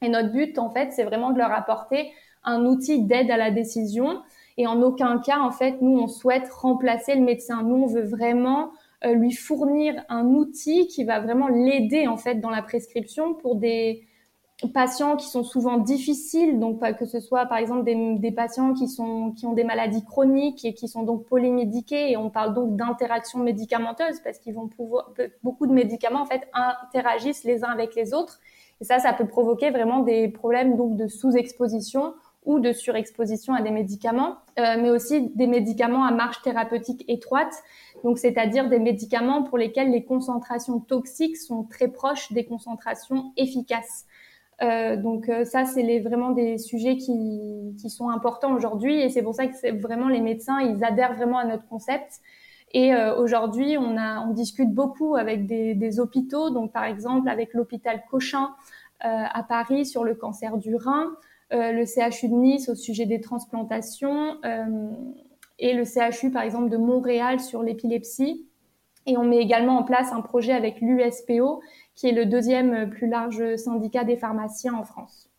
Et 0.02 0.08
notre 0.08 0.30
but, 0.30 0.58
en 0.58 0.70
fait, 0.70 0.92
c'est 0.92 1.04
vraiment 1.04 1.30
de 1.30 1.38
leur 1.38 1.52
apporter 1.52 2.10
un 2.44 2.64
outil 2.64 3.02
d'aide 3.02 3.30
à 3.30 3.36
la 3.36 3.50
décision. 3.50 4.22
Et 4.56 4.66
en 4.66 4.80
aucun 4.82 5.18
cas, 5.18 5.40
en 5.40 5.50
fait, 5.50 5.82
nous, 5.82 5.98
on 5.98 6.06
souhaite 6.06 6.48
remplacer 6.50 7.14
le 7.14 7.22
médecin. 7.22 7.62
Nous, 7.62 7.76
on 7.76 7.86
veut 7.86 8.04
vraiment 8.04 8.70
euh, 9.04 9.14
lui 9.14 9.32
fournir 9.32 10.02
un 10.08 10.26
outil 10.26 10.86
qui 10.86 11.04
va 11.04 11.20
vraiment 11.20 11.48
l'aider, 11.48 12.06
en 12.06 12.16
fait, 12.16 12.36
dans 12.36 12.50
la 12.50 12.62
prescription 12.62 13.34
pour 13.34 13.56
des, 13.56 14.04
patients 14.68 15.16
qui 15.16 15.28
sont 15.28 15.42
souvent 15.42 15.78
difficiles, 15.78 16.58
donc 16.58 16.80
que 16.98 17.06
ce 17.06 17.20
soit 17.20 17.46
par 17.46 17.58
exemple 17.58 17.84
des, 17.84 18.16
des, 18.18 18.32
patients 18.32 18.74
qui 18.74 18.88
sont 18.88 19.32
qui 19.32 19.46
ont 19.46 19.52
des 19.52 19.64
maladies 19.64 20.04
chroniques 20.04 20.64
et 20.64 20.74
qui 20.74 20.88
sont 20.88 21.02
donc 21.02 21.26
polymédiqués 21.26 22.10
et 22.10 22.16
on 22.16 22.30
parle 22.30 22.54
donc 22.54 22.76
d'interaction 22.76 23.38
médicamenteuse 23.38 24.20
parce 24.22 24.38
qu'ils 24.38 24.54
vont 24.54 24.68
pouvoir 24.68 25.12
beaucoup 25.42 25.66
de 25.66 25.72
médicaments 25.72 26.22
en 26.22 26.26
fait 26.26 26.48
interagissent 26.52 27.44
les 27.44 27.64
uns 27.64 27.70
avec 27.70 27.94
les 27.94 28.12
autres 28.12 28.40
et 28.80 28.84
ça 28.84 28.98
ça 28.98 29.12
peut 29.12 29.26
provoquer 29.26 29.70
vraiment 29.70 30.00
des 30.00 30.28
problèmes 30.28 30.76
donc 30.76 30.96
de 30.96 31.08
sous-exposition 31.08 32.14
ou 32.44 32.58
de 32.58 32.72
surexposition 32.72 33.52
à 33.54 33.60
des 33.60 33.70
médicaments, 33.70 34.38
euh, 34.58 34.76
mais 34.80 34.90
aussi 34.90 35.30
des 35.34 35.46
médicaments 35.46 36.04
à 36.04 36.10
marge 36.10 36.40
thérapeutique 36.42 37.04
étroite, 37.06 37.52
donc 38.02 38.18
c'est-à-dire 38.18 38.68
des 38.68 38.78
médicaments 38.78 39.42
pour 39.42 39.58
lesquels 39.58 39.90
les 39.90 40.04
concentrations 40.04 40.80
toxiques 40.80 41.36
sont 41.36 41.64
très 41.64 41.88
proches 41.88 42.32
des 42.32 42.46
concentrations 42.46 43.32
efficaces. 43.36 44.06
Euh, 44.62 44.96
donc 44.96 45.28
euh, 45.28 45.44
ça, 45.44 45.64
c'est 45.64 45.82
les, 45.82 46.00
vraiment 46.00 46.30
des 46.30 46.58
sujets 46.58 46.96
qui, 46.96 47.74
qui 47.80 47.88
sont 47.88 48.10
importants 48.10 48.54
aujourd'hui 48.54 49.00
et 49.00 49.08
c'est 49.08 49.22
pour 49.22 49.34
ça 49.34 49.46
que 49.46 49.56
c'est 49.56 49.70
vraiment 49.70 50.08
les 50.08 50.20
médecins, 50.20 50.60
ils 50.60 50.84
adhèrent 50.84 51.14
vraiment 51.14 51.38
à 51.38 51.44
notre 51.44 51.66
concept. 51.66 52.20
Et 52.72 52.94
euh, 52.94 53.16
aujourd'hui, 53.16 53.78
on, 53.78 53.96
a, 53.96 54.20
on 54.20 54.32
discute 54.32 54.72
beaucoup 54.72 55.16
avec 55.16 55.46
des, 55.46 55.74
des 55.74 55.98
hôpitaux, 55.98 56.50
donc 56.50 56.72
par 56.72 56.84
exemple 56.84 57.28
avec 57.28 57.54
l'hôpital 57.54 58.02
Cochin 58.10 58.54
à 59.02 59.42
Paris 59.44 59.86
sur 59.86 60.04
le 60.04 60.14
cancer 60.14 60.58
du 60.58 60.76
rein, 60.76 61.16
le 61.50 61.86
CHU 61.86 62.28
de 62.28 62.34
Nice 62.34 62.68
au 62.68 62.74
sujet 62.74 63.06
des 63.06 63.22
transplantations 63.22 64.36
et 65.58 65.72
le 65.72 65.84
CHU 65.84 66.30
par 66.30 66.42
exemple 66.42 66.68
de 66.68 66.76
Montréal 66.76 67.40
sur 67.40 67.62
l'épilepsie. 67.62 68.49
Et 69.06 69.16
on 69.16 69.24
met 69.24 69.38
également 69.38 69.78
en 69.78 69.82
place 69.82 70.12
un 70.12 70.20
projet 70.20 70.52
avec 70.52 70.80
l'USPO 70.80 71.60
qui 71.94 72.08
est 72.08 72.12
le 72.12 72.26
deuxième 72.26 72.90
plus 72.90 73.08
large 73.08 73.56
syndicat 73.56 74.04
des 74.04 74.16
pharmaciens 74.16 74.74
en 74.74 74.84
France. 74.84 75.30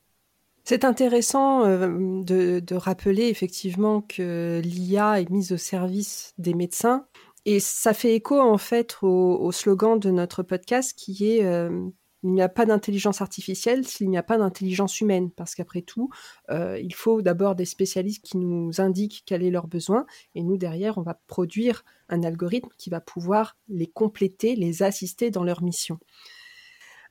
C'est 0.63 0.85
intéressant 0.85 1.65
euh, 1.65 2.21
de, 2.23 2.75
rappeler 2.75 3.27
effectivement 3.27 4.01
que 4.01 4.61
l'IA 4.63 5.19
est 5.19 5.29
mise 5.29 5.51
au 5.51 5.57
service 5.57 6.33
des 6.37 6.53
médecins 6.53 7.05
et 7.45 7.59
ça 7.59 7.93
fait 7.93 8.15
écho 8.15 8.39
en 8.39 8.57
fait 8.57 8.97
au, 9.01 9.51
slogan 9.51 9.97
de 9.97 10.11
notre 10.11 10.43
podcast 10.43 10.93
qui 10.95 11.31
est 11.31 11.45
euh, 11.45 11.89
il 12.23 12.31
n'y 12.31 12.41
a 12.41 12.49
pas 12.49 12.65
d'intelligence 12.65 13.21
artificielle 13.21 13.87
s'il 13.87 14.09
n'y 14.09 14.17
a 14.17 14.23
pas 14.23 14.37
d'intelligence 14.37 15.01
humaine, 15.01 15.31
parce 15.31 15.55
qu'après 15.55 15.81
tout, 15.81 16.09
euh, 16.49 16.79
il 16.79 16.93
faut 16.93 17.21
d'abord 17.21 17.55
des 17.55 17.65
spécialistes 17.65 18.23
qui 18.23 18.37
nous 18.37 18.79
indiquent 18.79 19.23
quel 19.25 19.43
est 19.43 19.49
leur 19.49 19.67
besoin, 19.67 20.05
et 20.35 20.43
nous, 20.43 20.57
derrière, 20.57 20.97
on 20.97 21.01
va 21.01 21.19
produire 21.27 21.83
un 22.09 22.23
algorithme 22.23 22.69
qui 22.77 22.89
va 22.89 23.01
pouvoir 23.01 23.57
les 23.69 23.87
compléter, 23.87 24.55
les 24.55 24.83
assister 24.83 25.31
dans 25.31 25.43
leur 25.43 25.63
mission. 25.63 25.99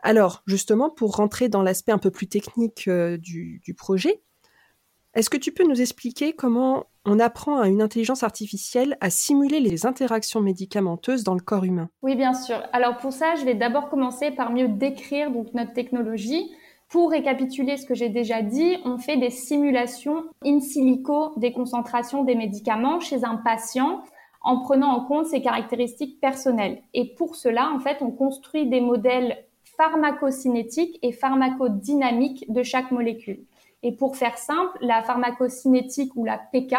Alors, 0.03 0.43
justement, 0.47 0.91
pour 0.91 1.17
rentrer 1.17 1.49
dans 1.49 1.63
l'aspect 1.63 1.93
un 1.93 1.99
peu 1.99 2.11
plus 2.11 2.27
technique 2.27 2.89
euh, 2.89 3.19
du, 3.19 3.75
projet, 3.77 4.23
est-ce 5.15 5.31
que 5.31 5.37
tu 5.37 5.53
peux 5.53 5.65
nous 5.65 5.81
expliquer 5.81 6.33
comment 6.33 6.85
on 7.05 7.19
apprend 7.19 7.59
à 7.59 7.69
une 7.69 7.83
intelligence 7.83 8.23
artificielle 8.23 8.97
à 9.01 9.11
simuler 9.11 9.59
les 9.59 9.87
interactions 9.87 10.41
médicamenteuses 10.41 11.25
dans 11.25 11.35
le 11.35 11.41
corps 11.41 11.65
humain? 11.65 11.89
Oui, 12.03 12.15
bien 12.15 12.35
sûr. 12.35 12.63
Alors 12.73 12.97
pour 12.99 13.13
ça, 13.13 13.35
je 13.35 13.45
vais 13.45 13.55
d'abord 13.55 13.89
commencer 13.89 14.31
par 14.31 14.53
mieux 14.53 14.69
décrire 14.69 15.31
donc 15.31 15.53
notre 15.55 15.73
technologie. 15.73 16.53
Pour 16.89 17.11
récapituler 17.11 17.77
ce 17.77 17.87
que 17.87 17.95
j'ai 17.95 18.09
déjà 18.09 18.43
dit, 18.43 18.77
on 18.85 18.99
fait 18.99 19.17
des 19.17 19.31
simulations 19.31 20.25
in 20.45 20.61
silico 20.61 21.33
des 21.37 21.53
concentrations 21.53 22.25
des 22.25 22.35
médicaments 22.35 23.01
chez 23.01 23.25
un 23.25 23.37
patient 23.37 24.03
en 24.43 24.61
prenant 24.61 24.89
en 24.89 25.05
compte 25.05 25.27
ses 25.27 25.43
caractéristiques 25.43 26.21
personnelles. 26.21 26.83
Et 26.95 27.15
pour 27.15 27.37
cela, 27.37 27.71
en 27.75 27.81
fait, 27.81 27.99
on 28.01 28.11
construit 28.11 28.69
des 28.69 28.81
modèles 28.81 29.45
pharmacocinétique 29.77 30.99
et 31.03 31.13
pharmacodynamique 31.13 32.51
de 32.53 32.63
chaque 32.63 32.91
molécule. 32.91 33.45
Et 33.83 33.93
pour 33.93 34.17
faire 34.17 34.37
simple, 34.39 34.77
la 34.81 35.03
pharmacocinétique 35.03 36.13
ou 36.17 36.25
la 36.25 36.39
PK, 36.39 36.75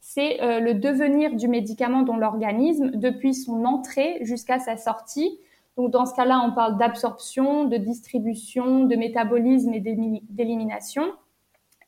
c'est 0.00 0.42
euh, 0.42 0.60
le 0.60 0.74
devenir 0.74 1.34
du 1.34 1.46
médicament 1.46 2.02
dans 2.02 2.16
l'organisme 2.16 2.90
depuis 2.94 3.34
son 3.34 3.64
entrée 3.64 4.18
jusqu'à 4.22 4.58
sa 4.58 4.76
sortie. 4.76 5.38
Donc 5.76 5.90
dans 5.90 6.06
ce 6.06 6.14
cas-là, 6.14 6.42
on 6.44 6.52
parle 6.52 6.78
d'absorption, 6.78 7.64
de 7.64 7.76
distribution, 7.76 8.84
de 8.84 8.96
métabolisme 8.96 9.72
et 9.74 9.80
d'élimination. 9.80 11.04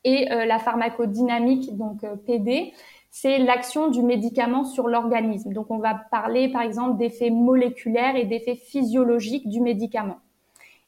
Et 0.05 0.31
euh, 0.31 0.45
la 0.45 0.59
pharmacodynamique, 0.59 1.75
donc 1.77 2.03
euh, 2.03 2.15
PD, 2.15 2.73
c'est 3.09 3.39
l'action 3.39 3.89
du 3.89 4.01
médicament 4.01 4.63
sur 4.63 4.87
l'organisme. 4.87 5.53
Donc 5.53 5.71
on 5.71 5.77
va 5.77 5.93
parler 5.93 6.51
par 6.51 6.61
exemple 6.61 6.97
d'effets 6.97 7.29
moléculaires 7.29 8.15
et 8.15 8.25
d'effets 8.25 8.55
physiologiques 8.55 9.47
du 9.49 9.59
médicament 9.59 10.19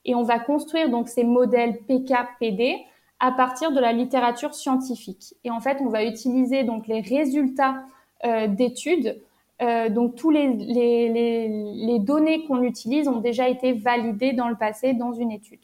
et 0.05 0.15
on 0.15 0.23
va 0.23 0.39
construire 0.39 0.89
donc 0.89 1.09
ces 1.09 1.23
modèles 1.23 1.79
PK-PD 1.87 2.77
à 3.19 3.31
partir 3.31 3.71
de 3.71 3.79
la 3.79 3.93
littérature 3.93 4.53
scientifique. 4.53 5.35
Et 5.43 5.51
en 5.51 5.59
fait, 5.59 5.77
on 5.81 5.89
va 5.89 6.03
utiliser 6.03 6.63
donc 6.63 6.87
les 6.87 7.01
résultats 7.01 7.83
euh, 8.25 8.47
d'études. 8.47 9.21
Euh, 9.61 9.89
donc 9.89 10.15
tous 10.15 10.31
les, 10.31 10.49
les, 10.49 11.09
les, 11.09 11.47
les 11.47 11.99
données 11.99 12.45
qu'on 12.45 12.61
utilise 12.61 13.07
ont 13.07 13.21
déjà 13.21 13.47
été 13.47 13.71
validées 13.71 14.33
dans 14.33 14.49
le 14.49 14.55
passé 14.55 14.93
dans 14.93 15.13
une 15.13 15.31
étude. 15.31 15.61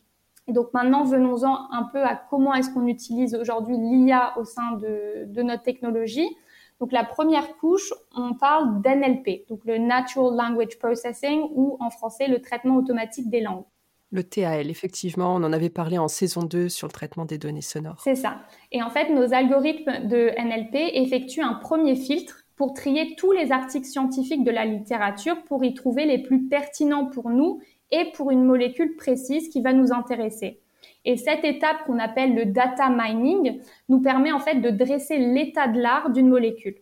Et 0.47 0.53
donc 0.53 0.73
maintenant, 0.73 1.03
venons-en 1.03 1.71
un 1.71 1.83
peu 1.83 2.03
à 2.03 2.15
comment 2.15 2.53
est-ce 2.53 2.73
qu'on 2.73 2.87
utilise 2.87 3.35
aujourd'hui 3.35 3.77
l'IA 3.77 4.33
au 4.37 4.45
sein 4.45 4.73
de, 4.73 5.25
de 5.25 5.41
notre 5.41 5.63
technologie. 5.63 6.27
Donc 6.79 6.91
la 6.91 7.03
première 7.03 7.57
couche, 7.57 7.93
on 8.15 8.33
parle 8.33 8.81
d'NLP, 8.81 9.47
donc 9.49 9.59
le 9.65 9.77
Natural 9.77 10.35
Language 10.35 10.79
Processing 10.79 11.43
ou 11.53 11.77
en 11.79 11.91
français 11.91 12.27
le 12.27 12.41
traitement 12.41 12.75
automatique 12.77 13.29
des 13.29 13.41
langues. 13.41 13.65
Le 14.11 14.23
TAL, 14.23 14.69
effectivement, 14.69 15.35
on 15.35 15.43
en 15.43 15.53
avait 15.53 15.69
parlé 15.69 15.97
en 15.97 16.09
saison 16.09 16.43
2 16.43 16.67
sur 16.67 16.87
le 16.87 16.91
traitement 16.91 17.25
des 17.25 17.37
données 17.37 17.61
sonores. 17.61 18.01
C'est 18.03 18.15
ça. 18.15 18.41
Et 18.71 18.83
en 18.83 18.89
fait, 18.89 19.09
nos 19.09 19.33
algorithmes 19.33 20.07
de 20.07 20.31
NLP 20.37 20.75
effectuent 20.95 21.43
un 21.43 21.53
premier 21.53 21.95
filtre 21.95 22.43
pour 22.57 22.73
trier 22.73 23.15
tous 23.15 23.31
les 23.31 23.51
articles 23.51 23.87
scientifiques 23.87 24.43
de 24.43 24.51
la 24.51 24.65
littérature 24.65 25.41
pour 25.45 25.63
y 25.63 25.73
trouver 25.73 26.05
les 26.05 26.19
plus 26.19 26.43
pertinents 26.43 27.05
pour 27.05 27.29
nous 27.29 27.61
et 27.89 28.11
pour 28.13 28.31
une 28.31 28.43
molécule 28.43 28.95
précise 28.97 29.49
qui 29.49 29.61
va 29.61 29.73
nous 29.73 29.93
intéresser. 29.93 30.59
Et 31.05 31.17
cette 31.17 31.43
étape 31.43 31.85
qu'on 31.85 31.97
appelle 31.97 32.35
le 32.35 32.45
data 32.45 32.89
mining 32.89 33.61
nous 33.89 34.01
permet 34.01 34.31
en 34.31 34.39
fait 34.39 34.55
de 34.55 34.69
dresser 34.69 35.17
l'état 35.17 35.67
de 35.67 35.79
l'art 35.79 36.11
d'une 36.11 36.27
molécule. 36.27 36.75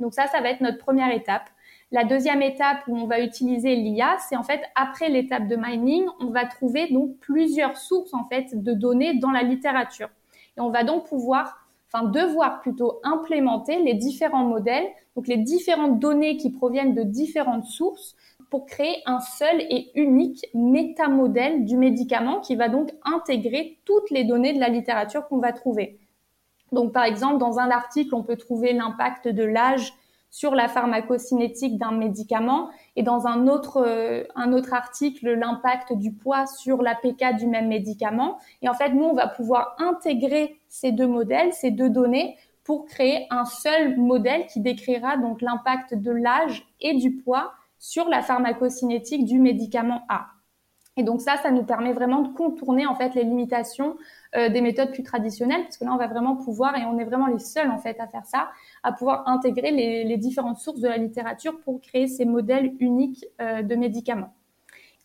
Donc 0.00 0.14
ça, 0.14 0.26
ça 0.26 0.40
va 0.40 0.50
être 0.50 0.60
notre 0.60 0.78
première 0.78 1.14
étape. 1.14 1.48
La 1.92 2.04
deuxième 2.04 2.40
étape 2.40 2.78
où 2.88 2.96
on 2.96 3.06
va 3.06 3.20
utiliser 3.20 3.76
l'IA, 3.76 4.16
c'est 4.26 4.36
en 4.36 4.42
fait 4.42 4.62
après 4.74 5.10
l'étape 5.10 5.46
de 5.46 5.56
mining, 5.56 6.06
on 6.20 6.30
va 6.30 6.46
trouver 6.46 6.90
donc 6.90 7.18
plusieurs 7.18 7.76
sources 7.76 8.14
en 8.14 8.26
fait 8.30 8.62
de 8.62 8.72
données 8.72 9.18
dans 9.18 9.30
la 9.30 9.42
littérature. 9.42 10.08
Et 10.56 10.62
on 10.62 10.70
va 10.70 10.84
donc 10.84 11.06
pouvoir, 11.06 11.66
enfin 11.92 12.04
devoir 12.08 12.62
plutôt 12.62 12.98
implémenter 13.04 13.78
les 13.82 13.92
différents 13.92 14.44
modèles, 14.44 14.86
donc 15.16 15.28
les 15.28 15.36
différentes 15.36 15.98
données 15.98 16.38
qui 16.38 16.50
proviennent 16.50 16.94
de 16.94 17.02
différentes 17.02 17.66
sources 17.66 18.16
pour 18.48 18.64
créer 18.64 19.02
un 19.04 19.20
seul 19.20 19.60
et 19.60 19.90
unique 19.94 20.46
métamodèle 20.54 21.66
du 21.66 21.76
médicament 21.76 22.40
qui 22.40 22.56
va 22.56 22.70
donc 22.70 22.90
intégrer 23.04 23.78
toutes 23.84 24.10
les 24.10 24.24
données 24.24 24.54
de 24.54 24.60
la 24.60 24.70
littérature 24.70 25.28
qu'on 25.28 25.40
va 25.40 25.52
trouver. 25.52 25.98
Donc 26.72 26.94
par 26.94 27.04
exemple, 27.04 27.36
dans 27.36 27.58
un 27.58 27.70
article, 27.70 28.14
on 28.14 28.22
peut 28.22 28.36
trouver 28.36 28.72
l'impact 28.72 29.28
de 29.28 29.44
l'âge 29.44 29.92
sur 30.32 30.54
la 30.54 30.66
pharmacocinétique 30.66 31.78
d'un 31.78 31.92
médicament 31.92 32.70
et 32.96 33.02
dans 33.02 33.26
un 33.26 33.46
autre, 33.48 33.84
euh, 33.86 34.24
un 34.34 34.54
autre 34.54 34.72
article 34.72 35.30
l'impact 35.34 35.92
du 35.92 36.10
poids 36.10 36.46
sur 36.46 36.82
l'APK 36.82 37.36
du 37.38 37.46
même 37.46 37.68
médicament. 37.68 38.38
Et 38.62 38.68
en 38.68 38.74
fait, 38.74 38.88
nous, 38.88 39.04
on 39.04 39.12
va 39.12 39.28
pouvoir 39.28 39.76
intégrer 39.78 40.58
ces 40.68 40.90
deux 40.90 41.06
modèles, 41.06 41.52
ces 41.52 41.70
deux 41.70 41.90
données 41.90 42.36
pour 42.64 42.86
créer 42.86 43.26
un 43.30 43.44
seul 43.44 43.98
modèle 43.98 44.46
qui 44.46 44.60
décrira 44.60 45.18
donc 45.18 45.42
l'impact 45.42 45.94
de 45.94 46.10
l'âge 46.10 46.66
et 46.80 46.94
du 46.94 47.12
poids 47.12 47.52
sur 47.78 48.08
la 48.08 48.22
pharmacocinétique 48.22 49.26
du 49.26 49.38
médicament 49.38 50.02
A. 50.08 50.28
Et 50.96 51.02
donc 51.04 51.22
ça, 51.22 51.36
ça 51.38 51.50
nous 51.50 51.62
permet 51.62 51.92
vraiment 51.92 52.20
de 52.20 52.28
contourner 52.34 52.86
en 52.86 52.94
fait 52.94 53.14
les 53.14 53.24
limitations 53.24 53.96
euh, 54.36 54.50
des 54.50 54.60
méthodes 54.60 54.92
plus 54.92 55.02
traditionnelles, 55.02 55.62
parce 55.62 55.78
que 55.78 55.84
là, 55.84 55.92
on 55.92 55.96
va 55.96 56.06
vraiment 56.06 56.36
pouvoir, 56.36 56.76
et 56.76 56.84
on 56.84 56.98
est 56.98 57.04
vraiment 57.04 57.28
les 57.28 57.38
seuls 57.38 57.70
en 57.70 57.78
fait 57.78 57.98
à 57.98 58.06
faire 58.06 58.26
ça, 58.26 58.50
à 58.82 58.92
pouvoir 58.92 59.28
intégrer 59.28 59.70
les, 59.70 60.16
différentes 60.16 60.58
sources 60.58 60.80
de 60.80 60.88
la 60.88 60.96
littérature 60.96 61.60
pour 61.60 61.80
créer 61.80 62.06
ces 62.06 62.24
modèles 62.24 62.74
uniques 62.80 63.24
euh, 63.40 63.62
de 63.62 63.74
médicaments. 63.74 64.34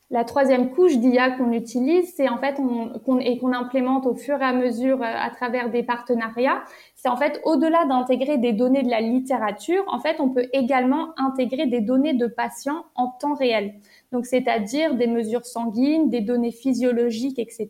La 0.10 0.24
troisième 0.24 0.72
couche 0.72 1.00
d'IA 1.00 1.32
qu'on 1.32 1.52
utilise, 1.52 2.14
c'est 2.16 2.30
en 2.30 2.38
fait 2.38 2.56
on, 2.60 3.20
et 3.20 3.38
qu'on 3.40 3.52
implémente 3.52 4.06
au 4.06 4.16
fur 4.16 4.42
et 4.42 4.46
à 4.46 4.54
mesure 4.54 5.02
euh, 5.02 5.06
à 5.06 5.30
travers 5.32 5.70
des 5.70 5.84
partenariats, 5.84 6.64
c'est 6.96 7.10
en 7.10 7.18
fait 7.18 7.42
au-delà 7.44 7.84
d'intégrer 7.86 8.38
des 8.38 8.54
données 8.54 8.84
de 8.84 8.90
la 8.90 9.02
littérature, 9.02 9.84
en 9.88 10.00
fait 10.00 10.22
on 10.22 10.30
peut 10.30 10.48
également 10.54 11.10
intégrer 11.18 11.68
des 11.68 11.82
données 11.82 12.14
de 12.14 12.26
patients 12.26 12.86
en 12.96 13.08
temps 13.20 13.34
réel. 13.34 13.74
Donc 14.14 14.26
c'est-à-dire 14.26 14.96
des 14.96 15.08
mesures 15.08 15.46
sanguines, 15.46 16.10
des 16.10 16.22
données 16.22 16.54
physiologiques, 16.54 17.38
etc. 17.38 17.70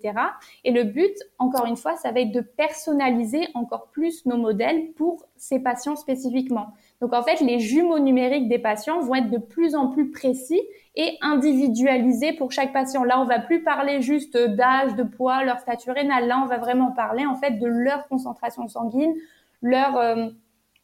Et 0.63 0.71
le 0.71 0.83
but, 0.83 1.15
encore 1.39 1.65
une 1.65 1.75
fois, 1.75 1.95
ça 1.95 2.11
va 2.11 2.19
être 2.19 2.31
de 2.31 2.41
personnaliser 2.41 3.47
encore 3.55 3.87
plus 3.87 4.27
nos 4.27 4.37
modèles 4.37 4.91
pour 4.95 5.25
ces 5.37 5.59
patients 5.59 5.95
spécifiquement. 5.95 6.67
Donc 7.01 7.13
en 7.13 7.21
fait, 7.21 7.41
les 7.41 7.59
jumeaux 7.59 7.99
numériques 7.99 8.47
des 8.47 8.57
patients 8.57 8.99
vont 9.01 9.15
être 9.15 9.29
de 9.29 9.37
plus 9.37 9.75
en 9.75 9.87
plus 9.87 10.09
précis 10.09 10.61
et 10.95 11.15
individualisés 11.21 12.33
pour 12.33 12.51
chaque 12.51 12.73
patient. 12.73 13.03
Là, 13.03 13.21
on 13.21 13.25
va 13.25 13.39
plus 13.39 13.63
parler 13.63 14.01
juste 14.01 14.35
d'âge, 14.35 14.95
de 14.95 15.03
poids, 15.03 15.43
leur 15.43 15.59
stature 15.59 15.93
rénale. 15.93 16.27
Là, 16.27 16.41
on 16.43 16.47
va 16.47 16.57
vraiment 16.57 16.91
parler 16.91 17.25
en 17.25 17.35
fait 17.35 17.51
de 17.51 17.67
leur 17.67 18.07
concentration 18.07 18.67
sanguine, 18.67 19.13
leur 19.61 19.95
euh, 19.97 20.27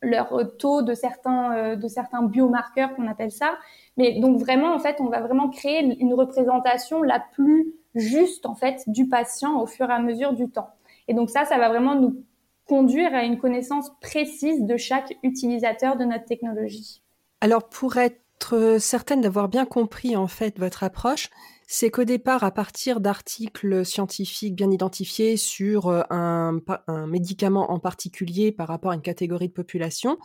leur 0.03 0.57
taux 0.57 0.81
de 0.83 0.93
certains 0.93 1.55
euh, 1.55 1.75
de 1.75 1.87
certains 1.87 2.21
biomarqueurs 2.21 2.93
qu'on 2.95 3.07
appelle 3.07 3.31
ça. 3.31 3.57
Mais 3.97 4.19
donc 4.19 4.37
vraiment 4.37 4.73
en 4.73 4.79
fait, 4.79 4.97
on 4.99 5.07
va 5.07 5.19
vraiment 5.19 5.49
créer 5.49 5.79
une 5.99 6.13
représentation 6.13 7.01
la 7.01 7.19
plus 7.19 7.73
juste 7.95 8.45
en 8.45 8.55
fait 8.55 8.83
du 8.87 9.07
patient 9.07 9.59
au 9.59 9.65
fur 9.65 9.89
et 9.89 9.93
à 9.93 9.99
mesure 9.99 10.33
du 10.33 10.47
temps. 10.49 10.69
Et 11.07 11.15
donc 11.15 11.31
ça, 11.31 11.45
ça 11.45 11.57
va 11.57 11.69
vraiment 11.69 11.95
nous 11.95 12.23
conduire 12.65 13.13
à 13.13 13.23
une 13.23 13.37
connaissance 13.37 13.89
précise 13.99 14.63
de 14.63 14.77
chaque 14.77 15.13
utilisateur 15.23 15.97
de 15.97 16.05
notre 16.05 16.25
technologie. 16.25 17.01
Alors 17.41 17.67
pour 17.67 17.97
être 17.97 18.77
certaine 18.79 19.21
d'avoir 19.21 19.49
bien 19.49 19.65
compris 19.65 20.15
en 20.15 20.27
fait 20.27 20.59
votre 20.59 20.83
approche, 20.83 21.29
c'est 21.67 21.89
qu'au 21.89 22.03
départ, 22.03 22.43
à 22.43 22.51
partir 22.51 22.99
d'articles 22.99 23.85
scientifiques 23.85 24.55
bien 24.55 24.69
identifiés 24.69 25.37
sur 25.37 25.87
euh, 25.87 26.01
un, 26.09 26.61
médicament 27.07 27.71
en 27.71 27.79
particulier 27.79 28.51
par 28.51 28.67
rapport 28.67 28.91
à 28.91 28.95
une 28.95 29.01
catégorie 29.01 29.47
de 29.47 29.53
population, 29.53 30.17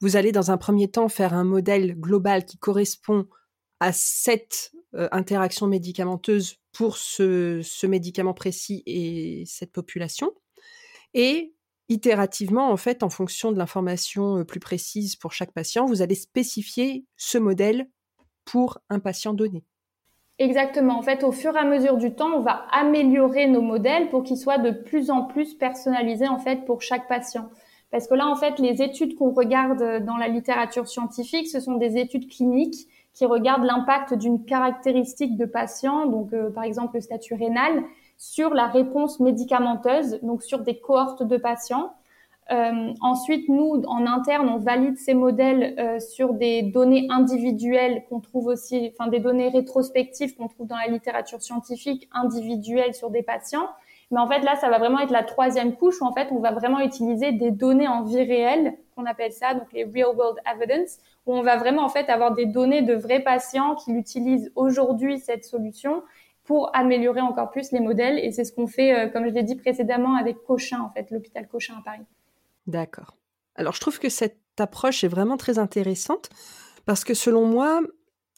vous 0.00 0.16
allez 0.16 0.32
dans 0.32 0.50
un 0.50 0.56
premier 0.56 0.88
temps 0.88 1.08
faire 1.08 1.34
un 1.34 1.44
modèle 1.44 1.94
global 1.98 2.44
qui 2.44 2.58
correspond 2.58 3.26
à 3.80 3.92
cette 3.92 4.72
euh, 4.94 5.08
interaction 5.12 5.66
médicamenteuse 5.66 6.56
pour 6.72 6.96
ce, 6.96 7.60
ce 7.62 7.86
médicament 7.86 8.34
précis 8.34 8.82
et 8.86 9.44
cette 9.46 9.72
population. 9.72 10.32
Et 11.14 11.55
itérativement, 11.88 12.70
en 12.70 12.76
fait, 12.76 13.02
en 13.02 13.08
fonction 13.08 13.52
de 13.52 13.58
l'information 13.58 14.38
euh, 14.38 14.44
plus 14.44 14.60
précise 14.60 15.16
pour 15.16 15.32
chaque 15.32 15.52
patient, 15.52 15.86
vous 15.86 16.02
allez 16.02 16.14
spécifier 16.14 17.04
ce 17.16 17.38
modèle 17.38 17.88
pour 18.44 18.78
un 18.90 18.98
patient 18.98 19.34
donné. 19.34 19.64
Exactement. 20.38 20.98
En 20.98 21.02
fait, 21.02 21.24
au 21.24 21.32
fur 21.32 21.56
et 21.56 21.58
à 21.58 21.64
mesure 21.64 21.96
du 21.96 22.14
temps, 22.14 22.32
on 22.34 22.40
va 22.40 22.66
améliorer 22.70 23.46
nos 23.46 23.62
modèles 23.62 24.10
pour 24.10 24.22
qu'ils 24.22 24.36
soient 24.36 24.58
de 24.58 24.70
plus 24.70 25.10
en 25.10 25.22
plus 25.22 25.54
personnalisés 25.54 26.28
en 26.28 26.38
fait 26.38 26.66
pour 26.66 26.82
chaque 26.82 27.08
patient. 27.08 27.48
Parce 27.90 28.06
que 28.06 28.14
là, 28.14 28.26
en 28.26 28.36
fait, 28.36 28.58
les 28.58 28.82
études 28.82 29.14
qu'on 29.14 29.30
regarde 29.30 30.04
dans 30.04 30.16
la 30.16 30.28
littérature 30.28 30.88
scientifique, 30.88 31.48
ce 31.48 31.60
sont 31.60 31.76
des 31.76 31.96
études 31.96 32.28
cliniques 32.28 32.88
qui 33.14 33.24
regardent 33.24 33.64
l'impact 33.64 34.12
d'une 34.12 34.44
caractéristique 34.44 35.38
de 35.38 35.46
patient, 35.46 36.04
donc 36.04 36.34
euh, 36.34 36.50
par 36.50 36.64
exemple 36.64 36.96
le 36.96 37.00
statut 37.00 37.34
rénal, 37.34 37.82
sur 38.16 38.54
la 38.54 38.66
réponse 38.66 39.20
médicamenteuse, 39.20 40.20
donc 40.22 40.42
sur 40.42 40.60
des 40.60 40.78
cohortes 40.78 41.22
de 41.22 41.36
patients. 41.36 41.92
Euh, 42.52 42.92
ensuite, 43.00 43.48
nous, 43.48 43.82
en 43.86 44.06
interne, 44.06 44.48
on 44.48 44.58
valide 44.58 44.96
ces 44.98 45.14
modèles 45.14 45.74
euh, 45.78 45.98
sur 45.98 46.32
des 46.32 46.62
données 46.62 47.06
individuelles 47.10 48.04
qu'on 48.08 48.20
trouve 48.20 48.46
aussi, 48.46 48.92
enfin 48.92 49.10
des 49.10 49.18
données 49.18 49.48
rétrospectives 49.48 50.36
qu'on 50.36 50.46
trouve 50.46 50.68
dans 50.68 50.76
la 50.76 50.86
littérature 50.86 51.42
scientifique 51.42 52.08
individuelle 52.12 52.94
sur 52.94 53.10
des 53.10 53.22
patients. 53.22 53.68
Mais 54.12 54.20
en 54.20 54.28
fait, 54.28 54.40
là, 54.40 54.54
ça 54.54 54.70
va 54.70 54.78
vraiment 54.78 55.00
être 55.00 55.10
la 55.10 55.24
troisième 55.24 55.74
couche 55.74 56.00
où 56.00 56.04
en 56.04 56.12
fait, 56.12 56.28
on 56.30 56.38
va 56.38 56.52
vraiment 56.52 56.78
utiliser 56.78 57.32
des 57.32 57.50
données 57.50 57.88
en 57.88 58.04
vie 58.04 58.22
réelle, 58.22 58.74
qu'on 58.94 59.06
appelle 59.06 59.32
ça, 59.32 59.54
donc 59.54 59.72
les 59.72 59.82
real 59.82 60.16
world 60.16 60.38
evidence, 60.46 60.98
où 61.26 61.34
on 61.34 61.42
va 61.42 61.56
vraiment 61.56 61.82
en 61.82 61.88
fait 61.88 62.08
avoir 62.08 62.32
des 62.34 62.46
données 62.46 62.82
de 62.82 62.94
vrais 62.94 63.20
patients 63.20 63.74
qui 63.74 63.90
utilisent 63.90 64.52
aujourd'hui 64.54 65.18
cette 65.18 65.44
solution 65.44 66.02
pour 66.46 66.74
améliorer 66.74 67.20
encore 67.20 67.50
plus 67.50 67.72
les 67.72 67.80
modèles. 67.80 68.18
Et 68.18 68.32
c'est 68.32 68.44
ce 68.44 68.52
qu'on 68.52 68.66
fait, 68.66 68.94
euh, 68.94 69.08
comme 69.08 69.28
je 69.28 69.32
l'ai 69.32 69.42
dit 69.42 69.56
précédemment, 69.56 70.16
avec 70.16 70.42
Cochin, 70.44 70.80
en 70.80 70.90
fait, 70.90 71.10
l'hôpital 71.10 71.46
Cochin 71.48 71.74
à 71.78 71.82
Paris. 71.82 72.04
D'accord. 72.66 73.16
Alors, 73.56 73.74
je 73.74 73.80
trouve 73.80 73.98
que 73.98 74.08
cette 74.08 74.38
approche 74.58 75.04
est 75.04 75.08
vraiment 75.08 75.36
très 75.36 75.58
intéressante 75.58 76.30
parce 76.86 77.04
que 77.04 77.14
selon 77.14 77.46
moi, 77.46 77.80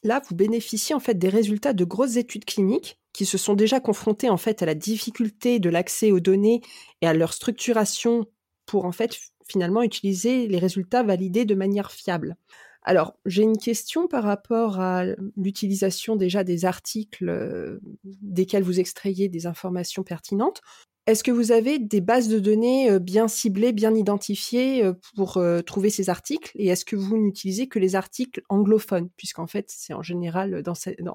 là, 0.02 0.20
vous 0.28 0.34
bénéficiez 0.34 0.94
en 0.94 1.00
fait 1.00 1.14
des 1.14 1.28
résultats 1.28 1.72
de 1.72 1.84
grosses 1.84 2.16
études 2.16 2.44
cliniques 2.44 2.98
qui 3.12 3.26
se 3.26 3.38
sont 3.38 3.54
déjà 3.54 3.80
confrontées 3.80 4.30
en 4.30 4.36
fait 4.36 4.62
à 4.62 4.66
la 4.66 4.74
difficulté 4.74 5.58
de 5.58 5.70
l'accès 5.70 6.12
aux 6.12 6.20
données 6.20 6.62
et 7.02 7.06
à 7.06 7.14
leur 7.14 7.32
structuration 7.32 8.26
pour 8.64 8.84
en 8.84 8.92
fait 8.92 9.18
finalement 9.48 9.82
utiliser 9.82 10.46
les 10.46 10.58
résultats 10.58 11.02
validés 11.02 11.44
de 11.44 11.54
manière 11.54 11.90
fiable. 11.90 12.36
Alors, 12.82 13.14
j'ai 13.26 13.42
une 13.42 13.58
question 13.58 14.06
par 14.08 14.24
rapport 14.24 14.80
à 14.80 15.04
l'utilisation 15.36 16.16
déjà 16.16 16.44
des 16.44 16.64
articles 16.64 17.28
euh, 17.28 17.80
desquels 18.04 18.62
vous 18.62 18.80
extrayez 18.80 19.28
des 19.28 19.46
informations 19.46 20.04
pertinentes. 20.04 20.62
Est-ce 21.06 21.24
que 21.24 21.30
vous 21.30 21.52
avez 21.52 21.78
des 21.78 22.00
bases 22.00 22.28
de 22.28 22.38
données 22.38 22.90
euh, 22.90 22.98
bien 22.98 23.28
ciblées, 23.28 23.72
bien 23.72 23.94
identifiées 23.94 24.84
euh, 24.84 24.92
pour 25.16 25.42
trouver 25.66 25.90
ces 25.90 26.08
articles? 26.08 26.52
Et 26.54 26.68
est-ce 26.68 26.84
que 26.84 26.96
vous 26.96 27.18
n'utilisez 27.18 27.68
que 27.68 27.78
les 27.78 27.94
articles 27.94 28.42
anglophones? 28.48 29.10
Puisqu'en 29.16 29.46
fait, 29.46 29.66
c'est 29.68 29.94
en 29.94 30.02
général 30.02 30.62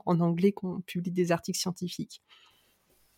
en 0.05 0.19
anglais 0.19 0.51
qu'on 0.51 0.81
publie 0.81 1.11
des 1.11 1.31
articles 1.31 1.59
scientifiques. 1.59 2.21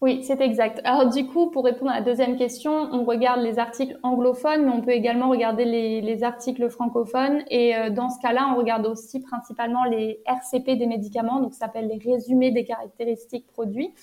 Oui, 0.02 0.24
c'est 0.24 0.42
exact. 0.42 0.82
Alors 0.84 1.10
du 1.10 1.25
coup, 1.25 1.50
pour 1.50 1.64
répondre 1.64 1.90
à 1.90 1.96
la 1.96 2.02
deuxième 2.02 2.36
question, 2.36 2.72
on 2.92 3.06
regarde 3.06 3.42
les 3.42 3.60
articles 3.60 3.98
anglophones, 4.04 4.66
mais 4.66 4.72
on 4.72 4.81
peut 4.81 4.92
également 4.92 5.29
regarder 5.29 5.64
les, 5.64 6.24
articles 6.24 6.70
francophones. 6.70 7.44
Et 7.50 7.75
euh, 7.75 7.90
dans 7.90 8.10
ce 8.10 8.20
cas-là, 8.22 8.51
on 8.53 8.58
regarde 8.58 8.86
aussi 8.86 9.22
principalement 9.22 9.86
les 9.86 10.22
RCP 10.25 10.75
des 10.77 10.86
médicaments, 10.86 11.40
donc 11.40 11.53
ça 11.53 11.68
s'appelle 11.68 11.88
les 11.88 11.98
résumés 12.12 12.51
des 12.51 12.66
caractéristiques 12.66 13.48
produits. 13.48 13.94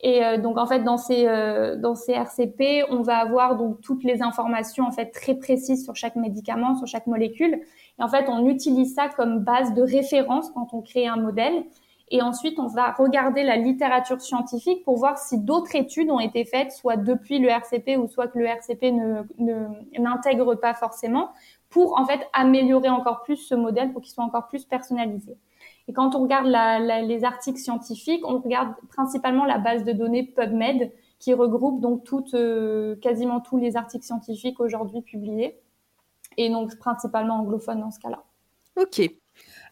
Et 0.00 0.24
euh, 0.24 0.38
donc 0.38 0.58
en 0.58 0.66
fait, 0.66 0.80
dans 0.80 0.96
ces 0.96 1.26
euh, 1.28 1.76
dans 1.76 1.94
ces 1.94 2.12
RCP, 2.12 2.84
on 2.90 3.02
va 3.02 3.18
avoir 3.18 3.56
donc 3.56 3.80
toutes 3.80 4.04
les 4.04 4.22
informations 4.22 4.86
en 4.86 4.92
fait 4.92 5.06
très 5.06 5.34
précises 5.34 5.84
sur 5.84 5.94
chaque 5.94 6.16
médicament, 6.16 6.76
sur 6.76 6.86
chaque 6.88 7.06
molécule. 7.06 7.60
Et 7.98 8.02
en 8.02 8.08
fait, 8.08 8.28
on 8.28 8.46
utilise 8.48 8.94
ça 8.94 9.08
comme 9.08 9.40
base 9.44 9.72
de 9.74 9.82
référence 9.82 10.50
quand 10.50 10.74
on 10.74 10.82
crée 10.82 11.06
un 11.06 11.16
modèle. 11.16 11.64
Et 12.10 12.22
ensuite, 12.22 12.58
on 12.58 12.68
va 12.68 12.92
regarder 12.92 13.42
la 13.42 13.56
littérature 13.56 14.20
scientifique 14.20 14.84
pour 14.84 14.96
voir 14.96 15.18
si 15.18 15.38
d'autres 15.38 15.74
études 15.76 16.10
ont 16.10 16.20
été 16.20 16.44
faites, 16.44 16.72
soit 16.72 16.96
depuis 16.96 17.38
le 17.38 17.48
RCP 17.48 17.98
ou 17.98 18.08
soit 18.08 18.28
que 18.28 18.38
le 18.38 18.46
RCP 18.46 18.92
ne, 18.92 19.22
n'intègre 19.98 20.54
pas 20.54 20.74
forcément, 20.74 21.30
pour 21.68 21.98
en 21.98 22.06
fait 22.06 22.20
améliorer 22.32 22.88
encore 22.88 23.22
plus 23.22 23.36
ce 23.36 23.54
modèle 23.54 23.92
pour 23.92 24.00
qu'il 24.00 24.12
soit 24.12 24.24
encore 24.24 24.48
plus 24.48 24.64
personnalisé. 24.64 25.36
Et 25.86 25.92
quand 25.92 26.14
on 26.14 26.22
regarde 26.22 26.46
les 26.46 27.24
articles 27.24 27.58
scientifiques, 27.58 28.26
on 28.26 28.38
regarde 28.38 28.74
principalement 28.88 29.44
la 29.44 29.58
base 29.58 29.84
de 29.84 29.92
données 29.92 30.24
PubMed 30.24 30.92
qui 31.18 31.34
regroupe 31.34 31.80
donc 31.80 32.04
toutes, 32.04 32.34
euh, 32.34 32.96
quasiment 32.96 33.40
tous 33.40 33.58
les 33.58 33.76
articles 33.76 34.04
scientifiques 34.04 34.60
aujourd'hui 34.60 35.02
publiés, 35.02 35.58
et 36.36 36.48
donc 36.48 36.78
principalement 36.78 37.40
anglophones 37.40 37.80
dans 37.80 37.90
ce 37.90 37.98
cas-là. 37.98 38.22
Ok. 38.76 39.02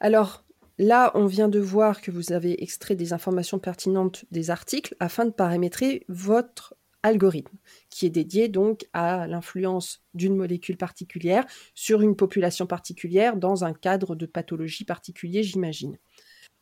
Alors, 0.01 0.43
Là, 0.79 1.11
on 1.15 1.27
vient 1.27 1.49
de 1.49 1.59
voir 1.59 2.03
que 2.03 2.11
vous 2.11 2.33
avez 2.33 2.63
extrait 2.63 2.97
des 2.97 3.13
informations 3.13 3.59
pertinentes 3.59 4.27
des 4.31 4.51
articles 4.51 4.95
afin 5.01 5.25
de 5.25 5.31
paramétrer 5.31 6.05
votre 6.09 6.75
algorithme, 7.03 7.57
qui 7.89 8.05
est 8.05 8.11
dédié 8.11 8.49
donc 8.49 8.87
à 8.93 9.27
l'influence 9.27 10.03
d'une 10.15 10.37
molécule 10.37 10.77
particulière 10.77 11.47
sur 11.75 12.03
une 12.03 12.17
population 12.17 12.67
particulière 12.67 13.37
dans 13.37 13.65
un 13.65 13.73
cadre 13.73 14.17
de 14.17 14.27
pathologie 14.27 14.85
particulier, 14.85 15.43
j'imagine. 15.43 15.97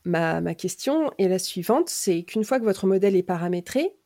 Ma, 0.05 0.55
question 0.55 1.11
est 1.19 1.29
la 1.29 1.39
suivante, 1.39 1.89
c'est 1.89 2.25
qu'une 2.25 2.45
fois 2.45 2.61
que 2.61 2.65
votre 2.65 2.87
modèle 2.87 3.17
est 3.17 3.23
paramétré, 3.23 3.97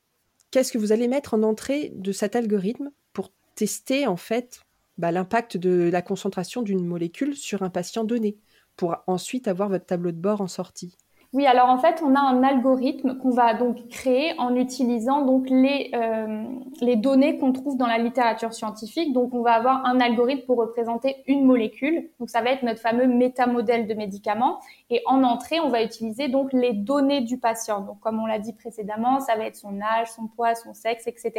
qu'est-ce 0.53 0.73
que 0.73 0.79
vous 0.79 0.92
allez 0.92 1.09
mettre 1.09 1.35
en 1.35 1.42
entrée 1.42 1.92
de 1.97 2.12
cet 2.12 2.37
algorithme 2.37 2.92
pour 3.12 3.33
tester 3.57 4.07
en 4.07 4.16
fait 4.16 4.61
bah, 4.97 5.11
l'impact 5.11 5.57
de 5.57 5.90
la 5.92 6.03
concentration 6.03 6.62
d'une 6.62 6.87
molécule 6.87 7.37
sur 7.37 7.62
un 7.62 7.71
patient 7.71 8.05
donné? 8.05 8.38
Pour 8.79 8.97
ensuite 9.07 9.49
avoir 9.49 9.69
votre 9.69 9.85
tableau 9.85 10.12
de 10.12 10.17
bord 10.17 10.41
en 10.41 10.49
sortie 10.49 10.97
oui, 11.35 11.47
alors 11.47 11.69
en 11.69 11.77
fait, 11.77 12.03
on 12.03 12.14
a 12.14 12.21
un 12.21 12.43
algorithme 12.43 13.19
qu'on 13.19 13.29
va 13.29 13.53
donc 13.53 13.87
créer 13.88 14.33
en 14.38 14.57
utilisant 14.57 15.27
donc 15.27 15.51
les 15.51 15.91
euh, 15.93 16.43
les 16.81 16.97
données 16.97 17.37
qu'on 17.37 17.53
trouve 17.53 17.77
dans 17.77 17.87
la 17.87 17.99
littérature 17.99 18.55
scientifique. 18.55 19.12
Donc, 19.12 19.35
on 19.35 19.43
va 19.43 19.53
avoir 19.53 19.85
un 19.85 20.01
algorithme 20.01 20.47
pour 20.47 20.57
représenter 20.57 21.17
une 21.27 21.45
molécule. 21.45 22.09
Donc, 22.19 22.31
ça 22.31 22.41
va 22.41 22.51
être 22.51 22.62
notre 22.62 22.81
fameux 22.81 23.07
métamodèle 23.07 23.87
de 23.87 23.93
médicaments. 23.93 24.61
Et 24.88 25.03
en 25.05 25.23
entrée, 25.23 25.61
on 25.61 25.69
va 25.69 25.83
utiliser 25.83 26.29
donc 26.29 26.55
les 26.55 26.73
données 26.73 27.21
du 27.21 27.38
patient. 27.38 27.83
Donc, 27.83 28.01
comme 28.01 28.21
on 28.21 28.27
l'a 28.27 28.38
dit 28.38 28.55
précédemment, 28.55 29.21
ça 29.21 29.37
va 29.37 29.45
être 29.45 29.57
son 29.57 29.81
âge, 29.83 30.11
son 30.11 30.29
poids, 30.29 30.55
son 30.55 30.73
sexe, 30.73 31.07
etc. 31.07 31.33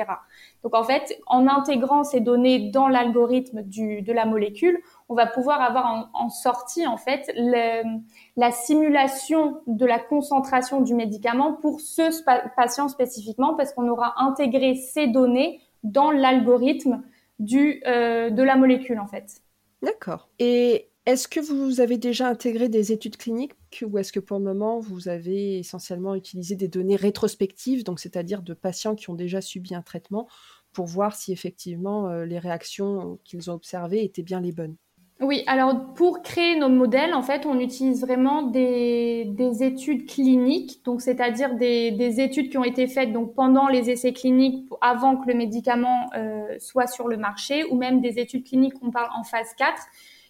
Donc, 0.63 0.75
en 0.75 0.83
fait, 0.83 1.19
en 1.25 1.47
intégrant 1.47 2.03
ces 2.03 2.19
données 2.19 2.69
dans 2.69 2.87
l'algorithme 2.87 3.63
de 3.63 4.13
la 4.13 4.25
molécule, 4.25 4.79
on 5.09 5.15
va 5.15 5.25
pouvoir 5.25 5.59
avoir 5.61 6.09
en, 6.13 6.29
sortie 6.29 6.85
en 6.85 6.97
fait 6.97 7.31
la 7.35 8.51
simulation 8.51 9.61
de 9.65 9.85
la 9.85 9.99
concentration 9.99 10.81
du 10.81 10.93
médicament 10.93 11.53
pour 11.53 11.81
ce 11.81 12.23
patient 12.55 12.87
spécifiquement 12.87 13.55
parce 13.55 13.73
qu'on 13.73 13.87
aura 13.89 14.13
intégré 14.21 14.75
ces 14.75 15.07
données 15.07 15.59
dans 15.83 16.11
l'algorithme 16.11 17.03
euh, 17.41 18.29
de 18.29 18.43
la 18.43 18.55
molécule 18.55 18.99
en 18.99 19.07
fait. 19.07 19.41
D'accord. 19.81 20.29
Et 20.37 20.89
est-ce 21.05 21.27
que 21.27 21.39
vous 21.39 21.81
avez 21.81 21.97
déjà 21.97 22.27
intégré 22.27 22.69
des 22.69 22.91
études 22.91 23.17
cliniques 23.17 23.53
ou 23.81 23.97
est-ce 23.97 24.11
que 24.11 24.19
pour 24.19 24.37
le 24.37 24.43
moment 24.43 24.79
vous 24.79 25.07
avez 25.07 25.57
essentiellement 25.57 26.13
utilisé 26.13 26.55
des 26.55 26.67
données 26.67 26.97
rétrospectives, 26.97 27.83
donc 27.83 27.99
c'est-à-dire 27.99 28.43
de 28.43 28.53
patients 28.53 28.93
qui 28.93 29.09
ont 29.09 29.15
déjà 29.15 29.41
subi 29.41 29.73
un 29.73 29.81
traitement 29.81 30.27
pour 30.71 30.85
voir 30.85 31.15
si 31.15 31.31
effectivement 31.31 32.09
euh, 32.09 32.25
les 32.25 32.37
réactions 32.37 33.17
qu'ils 33.23 33.49
ont 33.49 33.55
observées 33.55 34.03
étaient 34.03 34.21
bien 34.21 34.39
les 34.39 34.51
bonnes? 34.51 34.75
Oui, 35.21 35.43
alors 35.47 35.93
pour 35.95 36.21
créer 36.21 36.55
nos 36.55 36.69
modèles, 36.69 37.13
en 37.13 37.21
fait, 37.21 37.45
on 37.45 37.59
utilise 37.59 37.99
vraiment 37.99 38.43
des, 38.43 39.25
des 39.25 39.63
études 39.63 40.05
cliniques, 40.07 40.79
donc 40.85 41.01
c'est-à-dire 41.01 41.55
des, 41.55 41.91
des, 41.91 42.21
études 42.21 42.49
qui 42.49 42.57
ont 42.57 42.63
été 42.63 42.87
faites 42.87 43.11
donc 43.11 43.35
pendant 43.35 43.67
les 43.67 43.89
essais 43.89 44.13
cliniques 44.13 44.69
avant 44.79 45.17
que 45.17 45.27
le 45.27 45.33
médicament 45.33 46.09
euh, 46.15 46.55
soit 46.59 46.87
sur 46.87 47.09
le 47.09 47.17
marché, 47.17 47.65
ou 47.65 47.75
même 47.75 47.99
des 47.99 48.17
études 48.17 48.45
cliniques 48.45 48.75
qu'on 48.75 48.91
parle 48.91 49.09
en 49.13 49.25
phase 49.25 49.53
4, 49.57 49.73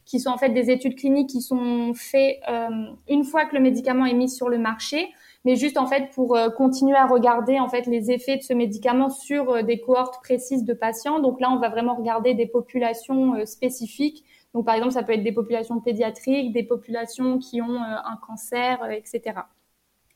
qui 0.05 0.19
sont 0.19 0.31
en 0.31 0.39
fait 0.39 0.49
des 0.49 0.71
études 0.71 0.95
cliniques 0.95 1.29
qui 1.29 1.41
sont 1.41 1.93
faites 1.93 2.39
euh, 2.49 2.67
une 3.07 3.25
fois 3.25 3.45
que 3.45 3.55
le 3.55 3.61
médicament 3.61 4.07
est 4.07 4.15
mis 4.15 4.27
sur 4.29 4.49
le 4.49 4.57
marché 4.57 5.09
mais 5.45 5.55
juste 5.55 5.77
en 5.77 5.87
fait 5.87 6.09
pour 6.13 6.37
continuer 6.57 6.97
à 6.97 7.05
regarder 7.05 7.61
en 7.61 7.69
fait 7.69 7.85
les 7.85 8.11
effets 8.11 8.35
de 8.35 8.41
ce 8.41 8.51
médicament 8.51 9.09
sur 9.09 9.63
des 9.63 9.79
cohortes 9.79 10.21
précises 10.21 10.65
de 10.65 10.73
patients. 10.73 11.21
Donc 11.21 11.39
là, 11.39 11.49
on 11.49 11.59
va 11.59 11.69
vraiment 11.69 11.95
regarder 11.95 12.33
des 12.33 12.45
populations 12.45 13.45
spécifiques. 13.45 14.25
Donc 14.53 14.65
par 14.65 14.75
exemple, 14.75 14.93
ça 14.93 15.03
peut 15.03 15.13
être 15.13 15.23
des 15.23 15.31
populations 15.31 15.79
pédiatriques, 15.79 16.53
des 16.53 16.63
populations 16.63 17.37
qui 17.37 17.61
ont 17.61 17.77
un 17.81 18.17
cancer, 18.25 18.89
etc. 18.91 19.41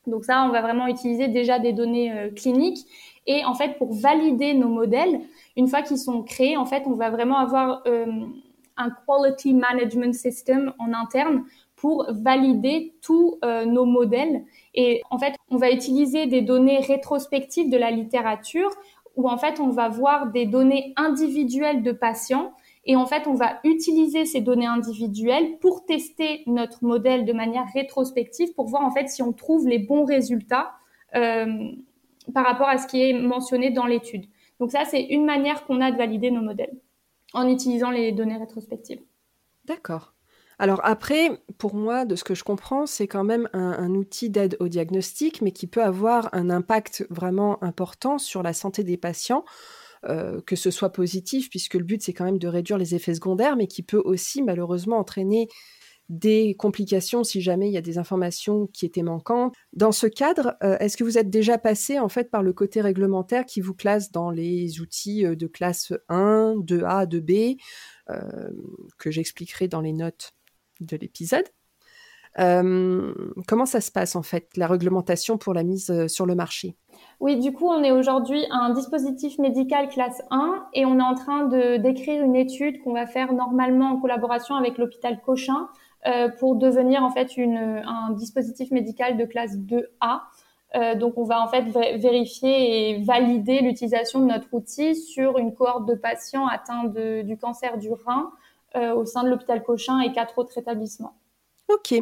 Donc 0.06 0.24
ça, 0.24 0.44
on 0.44 0.50
va 0.50 0.60
vraiment 0.60 0.86
utiliser 0.86 1.28
déjà 1.28 1.58
des 1.58 1.72
données 1.72 2.12
euh, 2.12 2.30
cliniques. 2.30 2.86
Et 3.26 3.44
en 3.44 3.54
fait, 3.54 3.78
pour 3.78 3.92
valider 3.94 4.54
nos 4.54 4.68
modèles, 4.68 5.20
une 5.56 5.68
fois 5.68 5.82
qu'ils 5.82 5.98
sont 5.98 6.22
créés, 6.22 6.56
en 6.56 6.66
fait, 6.66 6.82
on 6.86 6.94
va 6.94 7.10
vraiment 7.10 7.38
avoir 7.38 7.82
euh, 7.86 8.06
un 8.76 8.90
quality 9.06 9.54
management 9.54 10.14
system 10.14 10.72
en 10.78 10.92
interne 10.92 11.44
pour 11.76 12.06
valider 12.10 12.94
tous 13.00 13.38
euh, 13.44 13.64
nos 13.64 13.84
modèles. 13.84 14.44
Et 14.74 15.02
en 15.10 15.18
fait, 15.18 15.34
on 15.50 15.56
va 15.56 15.70
utiliser 15.70 16.26
des 16.26 16.42
données 16.42 16.78
rétrospectives 16.78 17.70
de 17.70 17.76
la 17.76 17.90
littérature 17.90 18.70
où 19.16 19.28
en 19.28 19.38
fait, 19.38 19.60
on 19.60 19.70
va 19.70 19.88
voir 19.88 20.32
des 20.32 20.44
données 20.44 20.92
individuelles 20.96 21.82
de 21.82 21.92
patients 21.92 22.52
et 22.86 22.96
en 22.96 23.06
fait, 23.06 23.26
on 23.26 23.34
va 23.34 23.60
utiliser 23.64 24.26
ces 24.26 24.40
données 24.40 24.66
individuelles 24.66 25.58
pour 25.60 25.86
tester 25.86 26.42
notre 26.46 26.84
modèle 26.84 27.24
de 27.24 27.32
manière 27.32 27.66
rétrospective 27.72 28.52
pour 28.54 28.66
voir 28.66 28.82
en 28.82 28.90
fait 28.90 29.08
si 29.08 29.22
on 29.22 29.32
trouve 29.32 29.66
les 29.66 29.78
bons 29.78 30.04
résultats 30.04 30.72
euh, 31.14 31.70
par 32.34 32.44
rapport 32.44 32.68
à 32.68 32.78
ce 32.78 32.86
qui 32.86 33.02
est 33.02 33.14
mentionné 33.14 33.70
dans 33.70 33.86
l'étude. 33.86 34.26
Donc 34.60 34.70
ça, 34.70 34.84
c'est 34.84 35.02
une 35.02 35.24
manière 35.24 35.64
qu'on 35.64 35.80
a 35.80 35.90
de 35.90 35.96
valider 35.96 36.30
nos 36.30 36.42
modèles 36.42 36.74
en 37.32 37.48
utilisant 37.48 37.90
les 37.90 38.12
données 38.12 38.36
rétrospectives. 38.36 39.00
D'accord. 39.64 40.12
Alors 40.58 40.80
après, 40.84 41.40
pour 41.58 41.74
moi, 41.74 42.04
de 42.04 42.14
ce 42.16 42.22
que 42.22 42.34
je 42.34 42.44
comprends, 42.44 42.86
c'est 42.86 43.08
quand 43.08 43.24
même 43.24 43.48
un, 43.54 43.72
un 43.72 43.94
outil 43.94 44.30
d'aide 44.30 44.56
au 44.60 44.68
diagnostic, 44.68 45.42
mais 45.42 45.50
qui 45.50 45.66
peut 45.66 45.82
avoir 45.82 46.28
un 46.32 46.50
impact 46.50 47.06
vraiment 47.10 47.62
important 47.64 48.18
sur 48.18 48.42
la 48.42 48.52
santé 48.52 48.84
des 48.84 48.96
patients. 48.96 49.44
Euh, 50.06 50.40
que 50.42 50.54
ce 50.54 50.70
soit 50.70 50.90
positif, 50.90 51.48
puisque 51.48 51.74
le 51.74 51.84
but 51.84 52.02
c'est 52.02 52.12
quand 52.12 52.24
même 52.24 52.38
de 52.38 52.48
réduire 52.48 52.76
les 52.76 52.94
effets 52.94 53.14
secondaires, 53.14 53.56
mais 53.56 53.66
qui 53.66 53.82
peut 53.82 54.02
aussi 54.04 54.42
malheureusement 54.42 54.98
entraîner 54.98 55.48
des 56.10 56.54
complications 56.56 57.24
si 57.24 57.40
jamais 57.40 57.68
il 57.68 57.72
y 57.72 57.78
a 57.78 57.82
des 57.82 57.96
informations 57.96 58.66
qui 58.66 58.84
étaient 58.84 59.02
manquantes. 59.02 59.54
Dans 59.72 59.92
ce 59.92 60.06
cadre, 60.06 60.56
euh, 60.62 60.76
est-ce 60.78 60.98
que 60.98 61.04
vous 61.04 61.16
êtes 61.16 61.30
déjà 61.30 61.56
passé 61.56 61.98
en 61.98 62.10
fait 62.10 62.30
par 62.30 62.42
le 62.42 62.52
côté 62.52 62.82
réglementaire 62.82 63.46
qui 63.46 63.62
vous 63.62 63.72
classe 63.72 64.10
dans 64.10 64.30
les 64.30 64.80
outils 64.80 65.24
euh, 65.24 65.36
de 65.36 65.46
classe 65.46 65.94
1, 66.10 66.56
2A, 66.58 67.06
2B, 67.06 67.56
que 68.98 69.10
j'expliquerai 69.10 69.68
dans 69.68 69.80
les 69.80 69.94
notes 69.94 70.32
de 70.80 70.98
l'épisode? 70.98 71.46
Comment 72.36 73.66
ça 73.66 73.80
se 73.80 73.92
passe 73.92 74.16
en 74.16 74.22
fait, 74.22 74.48
la 74.56 74.66
réglementation 74.66 75.38
pour 75.38 75.54
la 75.54 75.62
mise 75.62 76.06
sur 76.08 76.26
le 76.26 76.34
marché? 76.34 76.76
Oui, 77.20 77.38
du 77.38 77.52
coup, 77.52 77.68
on 77.68 77.82
est 77.82 77.92
aujourd'hui 77.92 78.44
un 78.50 78.70
dispositif 78.70 79.38
médical 79.38 79.88
classe 79.88 80.22
1 80.30 80.66
et 80.74 80.84
on 80.84 80.98
est 80.98 81.02
en 81.02 81.14
train 81.14 81.44
de 81.44 81.76
d'écrire 81.76 82.22
une 82.22 82.36
étude 82.36 82.82
qu'on 82.82 82.92
va 82.92 83.06
faire 83.06 83.32
normalement 83.32 83.90
en 83.90 84.00
collaboration 84.00 84.56
avec 84.56 84.78
l'hôpital 84.78 85.20
Cochin 85.24 85.68
euh, 86.06 86.28
pour 86.28 86.56
devenir 86.56 87.02
en 87.02 87.10
fait 87.10 87.30
un 87.38 88.10
dispositif 88.10 88.70
médical 88.70 89.16
de 89.16 89.24
classe 89.24 89.56
2A. 89.56 90.20
Euh, 90.74 90.94
donc, 90.96 91.16
on 91.16 91.24
va 91.24 91.40
en 91.40 91.48
fait 91.48 91.62
vérifier 91.98 92.90
et 92.90 93.02
valider 93.02 93.60
l'utilisation 93.60 94.20
de 94.20 94.26
notre 94.26 94.52
outil 94.52 94.96
sur 94.96 95.38
une 95.38 95.54
cohorte 95.54 95.86
de 95.86 95.94
patients 95.94 96.46
atteints 96.46 96.84
du 97.22 97.38
cancer 97.38 97.78
du 97.78 97.90
rein 97.92 98.32
euh, 98.76 98.92
au 98.92 99.04
sein 99.06 99.22
de 99.22 99.30
l'hôpital 99.30 99.62
Cochin 99.62 100.00
et 100.00 100.12
quatre 100.12 100.38
autres 100.38 100.58
établissements. 100.58 101.14
Ok. 101.68 101.94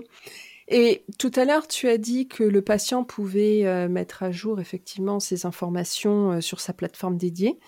Et 0.68 1.04
tout 1.18 1.30
à 1.34 1.44
l'heure, 1.44 1.66
tu 1.66 1.88
as 1.88 1.98
dit 1.98 2.28
que 2.28 2.44
le 2.44 2.62
patient 2.62 3.04
pouvait 3.04 3.66
euh, 3.66 3.88
mettre 3.88 4.22
à 4.22 4.30
jour 4.30 4.60
effectivement 4.60 5.20
ses 5.20 5.44
informations 5.44 6.32
euh, 6.32 6.40
sur 6.40 6.60
sa 6.60 6.72
plateforme 6.72 7.16
dédiée. 7.16 7.58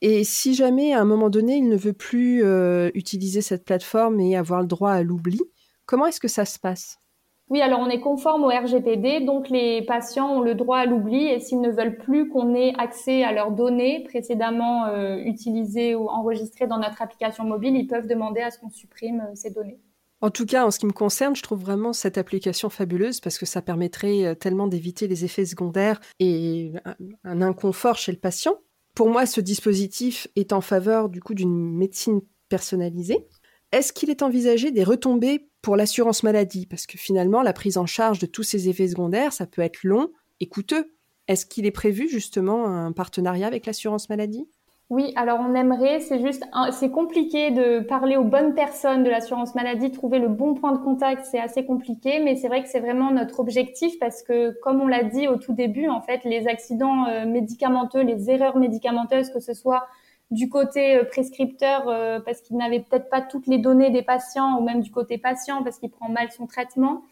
Et 0.00 0.24
si 0.24 0.54
jamais, 0.54 0.92
à 0.92 1.00
un 1.00 1.04
moment 1.04 1.30
donné, 1.30 1.56
il 1.56 1.68
ne 1.68 1.76
veut 1.76 1.92
plus 1.92 2.44
euh, 2.44 2.90
utiliser 2.94 3.40
cette 3.40 3.64
plateforme 3.64 4.20
et 4.20 4.36
avoir 4.36 4.60
le 4.60 4.66
droit 4.66 4.90
à 4.90 5.02
l'oubli, 5.02 5.40
comment 5.86 6.06
est-ce 6.06 6.20
que 6.20 6.28
ça 6.28 6.44
se 6.44 6.58
passe? 6.58 6.98
Oui, 7.48 7.60
alors 7.60 7.80
on 7.80 7.88
est 7.88 8.00
conforme 8.00 8.44
au 8.44 8.48
RGPD, 8.48 9.20
donc 9.20 9.48
les 9.48 9.82
patients 9.82 10.36
ont 10.36 10.40
le 10.40 10.54
droit 10.54 10.78
à 10.78 10.86
l'oubli 10.86 11.26
et 11.26 11.40
s'ils 11.40 11.60
ne 11.60 11.70
veulent 11.70 11.98
plus 11.98 12.28
qu'on 12.28 12.54
ait 12.54 12.72
accès 12.78 13.22
à 13.22 13.32
leurs 13.32 13.52
données 13.52 14.02
précédemment 14.04 14.86
utilisées 15.18 15.94
ou 15.94 16.08
enregistrées 16.08 16.66
dans 16.66 16.78
notre 16.78 17.02
application 17.02 17.44
mobile, 17.44 17.76
ils 17.76 17.86
peuvent 17.86 18.06
demander 18.06 18.40
à 18.40 18.50
ce 18.50 18.58
qu'on 18.58 18.70
supprime 18.70 19.30
ces 19.34 19.50
données. 19.50 19.78
En 20.24 20.30
tout 20.30 20.46
cas, 20.46 20.64
en 20.64 20.70
ce 20.70 20.78
qui 20.78 20.86
me 20.86 20.92
concerne, 20.92 21.36
je 21.36 21.42
trouve 21.42 21.60
vraiment 21.60 21.92
cette 21.92 22.16
application 22.16 22.70
fabuleuse 22.70 23.20
parce 23.20 23.36
que 23.36 23.44
ça 23.44 23.60
permettrait 23.60 24.24
euh, 24.24 24.34
tellement 24.34 24.66
d'éviter 24.66 25.06
les 25.06 25.26
effets 25.26 25.44
secondaires 25.44 26.00
et 26.18 26.72
un 27.24 27.42
inconfort 27.42 27.98
chez 27.98 28.10
le 28.10 28.16
patient. 28.16 28.58
Pour 28.94 29.10
moi, 29.10 29.26
ce 29.26 29.42
dispositif 29.42 30.26
est 30.34 30.54
en 30.54 30.62
faveur 30.62 31.10
du 31.10 31.20
coup 31.20 31.34
d'une 31.34 31.76
médecine 31.76 32.22
personnalisée. 32.48 33.26
Est-ce 33.70 33.92
qu'il 33.92 34.08
est 34.08 34.22
envisagé 34.22 34.70
des 34.70 34.82
retombées 34.82 35.50
pour 35.60 35.76
l'assurance 35.76 36.22
maladie? 36.22 36.64
Parce 36.64 36.86
que 36.86 36.96
finalement, 36.96 37.42
la 37.42 37.52
prise 37.52 37.76
en 37.76 37.84
charge 37.84 38.18
de 38.18 38.24
tous 38.24 38.44
ces 38.44 38.70
effets 38.70 38.88
secondaires, 38.88 39.34
ça 39.34 39.46
peut 39.46 39.60
être 39.60 39.84
long 39.84 40.10
et 40.40 40.48
coûteux. 40.48 40.96
Est-ce 41.28 41.44
qu'il 41.44 41.66
est 41.66 41.70
prévu 41.70 42.08
justement 42.08 42.66
un 42.66 42.92
partenariat 42.92 43.46
avec 43.46 43.66
l'assurance 43.66 44.08
maladie? 44.08 44.48
Oui, 44.90 45.12
alors 45.16 45.40
on 45.40 45.54
aimerait, 45.54 46.00
c'est 46.00 46.20
juste, 46.20 46.44
c'est 46.72 46.90
compliqué 46.90 47.50
de 47.50 47.80
parler 47.80 48.16
aux 48.16 48.24
bonnes 48.24 48.54
personnes 48.54 49.02
de 49.02 49.08
l'assurance 49.08 49.54
maladie, 49.54 49.90
trouver 49.90 50.18
le 50.18 50.28
bon 50.28 50.54
point 50.54 50.72
de 50.72 50.78
contact, 50.78 51.24
c'est 51.24 51.40
assez 51.40 51.64
compliqué, 51.64 52.20
mais 52.22 52.36
c'est 52.36 52.48
vrai 52.48 52.62
que 52.62 52.68
c'est 52.68 52.80
vraiment 52.80 53.10
notre 53.10 53.40
objectif 53.40 53.98
parce 53.98 54.22
que, 54.22 54.50
comme 54.60 54.82
on 54.82 54.86
l'a 54.86 55.02
dit 55.02 55.26
au 55.26 55.36
tout 55.36 55.54
début, 55.54 55.88
en 55.88 56.02
fait, 56.02 56.22
les 56.24 56.46
accidents 56.46 57.06
euh, 57.06 57.24
médicamenteux, 57.24 58.02
les 58.02 58.30
erreurs 58.30 58.58
médicamenteuses, 58.58 59.30
que 59.30 59.40
ce 59.40 59.54
soit 59.54 59.86
du 60.30 60.50
côté 60.50 60.98
euh, 60.98 61.04
prescripteur 61.04 61.88
euh, 61.88 62.20
parce 62.20 62.42
qu'il 62.42 62.58
n'avait 62.58 62.80
peut-être 62.80 63.08
pas 63.08 63.22
toutes 63.22 63.46
les 63.46 63.58
données 63.58 63.90
des 63.90 64.02
patients, 64.02 64.58
ou 64.58 64.64
même 64.64 64.82
du 64.82 64.90
côté 64.90 65.16
patient 65.16 65.62
parce 65.62 65.78
qu'il 65.78 65.90
prend 65.90 66.10
mal 66.10 66.30
son 66.30 66.46
traitement, 66.46 67.02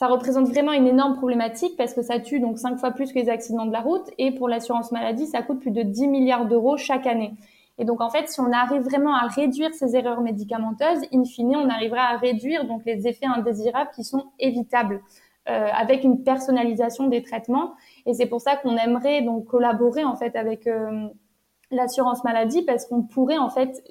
ça 0.00 0.06
représente 0.06 0.48
vraiment 0.48 0.72
une 0.72 0.86
énorme 0.86 1.14
problématique 1.14 1.76
parce 1.76 1.92
que 1.92 2.00
ça 2.00 2.18
tue 2.20 2.40
donc 2.40 2.58
cinq 2.58 2.78
fois 2.78 2.90
plus 2.90 3.12
que 3.12 3.18
les 3.18 3.28
accidents 3.28 3.66
de 3.66 3.70
la 3.70 3.82
route 3.82 4.08
et 4.16 4.32
pour 4.32 4.48
l'assurance 4.48 4.92
maladie, 4.92 5.26
ça 5.26 5.42
coûte 5.42 5.60
plus 5.60 5.72
de 5.72 5.82
10 5.82 6.08
milliards 6.08 6.46
d'euros 6.46 6.78
chaque 6.78 7.06
année. 7.06 7.34
Et 7.76 7.84
donc 7.84 8.00
en 8.00 8.08
fait, 8.08 8.26
si 8.26 8.40
on 8.40 8.50
arrive 8.50 8.80
vraiment 8.80 9.14
à 9.14 9.26
réduire 9.26 9.74
ces 9.74 9.96
erreurs 9.96 10.22
médicamenteuses, 10.22 11.02
in 11.12 11.24
fine, 11.24 11.54
on 11.54 11.68
arrivera 11.68 12.00
à 12.00 12.16
réduire 12.16 12.66
donc 12.66 12.80
les 12.86 13.06
effets 13.06 13.26
indésirables 13.26 13.90
qui 13.94 14.02
sont 14.02 14.24
évitables 14.38 15.02
euh, 15.50 15.68
avec 15.70 16.02
une 16.02 16.24
personnalisation 16.24 17.08
des 17.08 17.22
traitements. 17.22 17.74
Et 18.06 18.14
c'est 18.14 18.24
pour 18.24 18.40
ça 18.40 18.56
qu'on 18.56 18.78
aimerait 18.78 19.20
donc 19.20 19.48
collaborer 19.48 20.04
en 20.04 20.16
fait 20.16 20.34
avec 20.34 20.66
euh, 20.66 21.08
l'assurance 21.70 22.24
maladie 22.24 22.62
parce 22.62 22.86
qu'on 22.86 23.02
pourrait 23.02 23.36
en 23.36 23.50
fait 23.50 23.84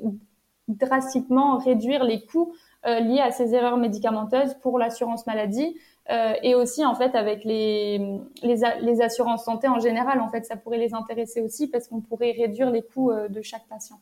drastiquement 0.67 1.57
réduire 1.59 2.03
les 2.03 2.25
coûts 2.25 2.53
euh, 2.85 2.99
liés 2.99 3.19
à 3.19 3.31
ces 3.31 3.53
erreurs 3.53 3.77
médicamenteuses 3.77 4.55
pour 4.61 4.79
l'assurance 4.79 5.27
maladie 5.27 5.75
euh, 6.09 6.33
et 6.41 6.55
aussi 6.55 6.83
en 6.83 6.95
fait 6.95 7.13
avec 7.13 7.43
les, 7.43 8.19
les, 8.41 9.01
assurances 9.01 9.45
santé 9.45 9.67
en 9.67 9.79
général. 9.79 10.19
En 10.21 10.29
fait, 10.29 10.43
ça 10.43 10.55
pourrait 10.55 10.79
les 10.79 10.95
intéresser 10.95 11.39
aussi 11.41 11.67
parce 11.67 11.87
qu'on 11.87 12.01
pourrait 12.01 12.31
réduire 12.31 12.71
les 12.71 12.81
coûts 12.81 13.11
euh, 13.11 13.27
de 13.27 13.43
chaque 13.43 13.67
patient. 13.67 13.99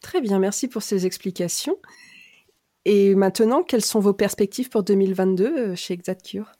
Très 0.00 0.20
bien, 0.20 0.40
merci 0.40 0.66
pour 0.66 0.82
ces 0.82 1.06
explications. 1.06 1.76
Et 2.84 3.14
maintenant, 3.14 3.62
quelles 3.62 3.84
sont 3.84 4.00
vos 4.00 4.12
perspectives 4.12 4.70
pour 4.70 4.82
2022 4.82 5.44
euh, 5.44 5.76
chez 5.76 5.94
ExactCure? 5.94 6.52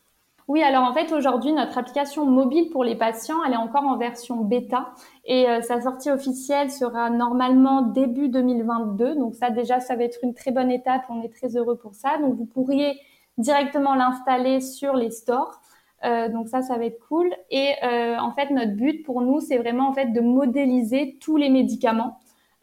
Oui, 0.47 0.63
alors 0.63 0.85
en 0.85 0.95
fait 0.95 1.11
aujourd'hui 1.11 1.53
notre 1.53 1.77
application 1.77 2.25
mobile 2.25 2.71
pour 2.71 2.85
les 2.85 2.95
patients, 2.95 3.43
elle 3.45 3.55
est 3.55 3.57
encore 3.57 3.83
en 3.83 3.97
version 3.97 4.37
bêta 4.45 4.93
et 5.25 5.45
sa 5.63 5.81
sortie 5.81 6.09
officielle 6.09 6.71
sera 6.71 7.11
normalement 7.11 7.83
début 7.83 8.29
2022. 8.29 9.17
Donc 9.17 9.35
ça 9.35 9.51
déjà 9.51 9.81
ça 9.81 9.97
va 9.97 10.05
être 10.05 10.21
une 10.23 10.35
très 10.35 10.53
bonne 10.53 10.71
étape, 10.71 11.03
on 11.09 11.21
est 11.25 11.35
très 11.35 11.57
heureux 11.57 11.77
pour 11.77 11.97
ça. 11.97 12.19
Donc 12.19 12.37
vous 12.37 12.45
pourriez 12.45 12.97
directement 13.39 13.95
l'installer 13.95 14.61
sur 14.61 14.95
les 14.95 15.11
stores. 15.11 15.61
Euh, 16.05 16.29
donc 16.29 16.49
ça, 16.49 16.63
ça 16.63 16.77
va 16.77 16.85
être 16.85 17.01
cool. 17.09 17.35
Et 17.51 17.73
euh, 17.83 18.19
en 18.19 18.33
fait, 18.33 18.51
notre 18.51 18.75
but 18.75 19.03
pour 19.05 19.23
nous, 19.23 19.41
c'est 19.41 19.59
vraiment 19.59 19.89
en 19.89 19.93
fait 19.93 20.13
de 20.13 20.21
modéliser 20.21 21.19
tous 21.21 21.37
les 21.37 21.49
médicaments. 21.49 22.19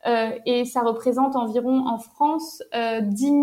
Euh, 0.05 0.31
et 0.45 0.65
ça 0.65 0.81
représente 0.81 1.35
environ 1.35 1.87
en 1.87 1.97
France 1.97 2.61
10 2.73 3.17
000 3.17 3.35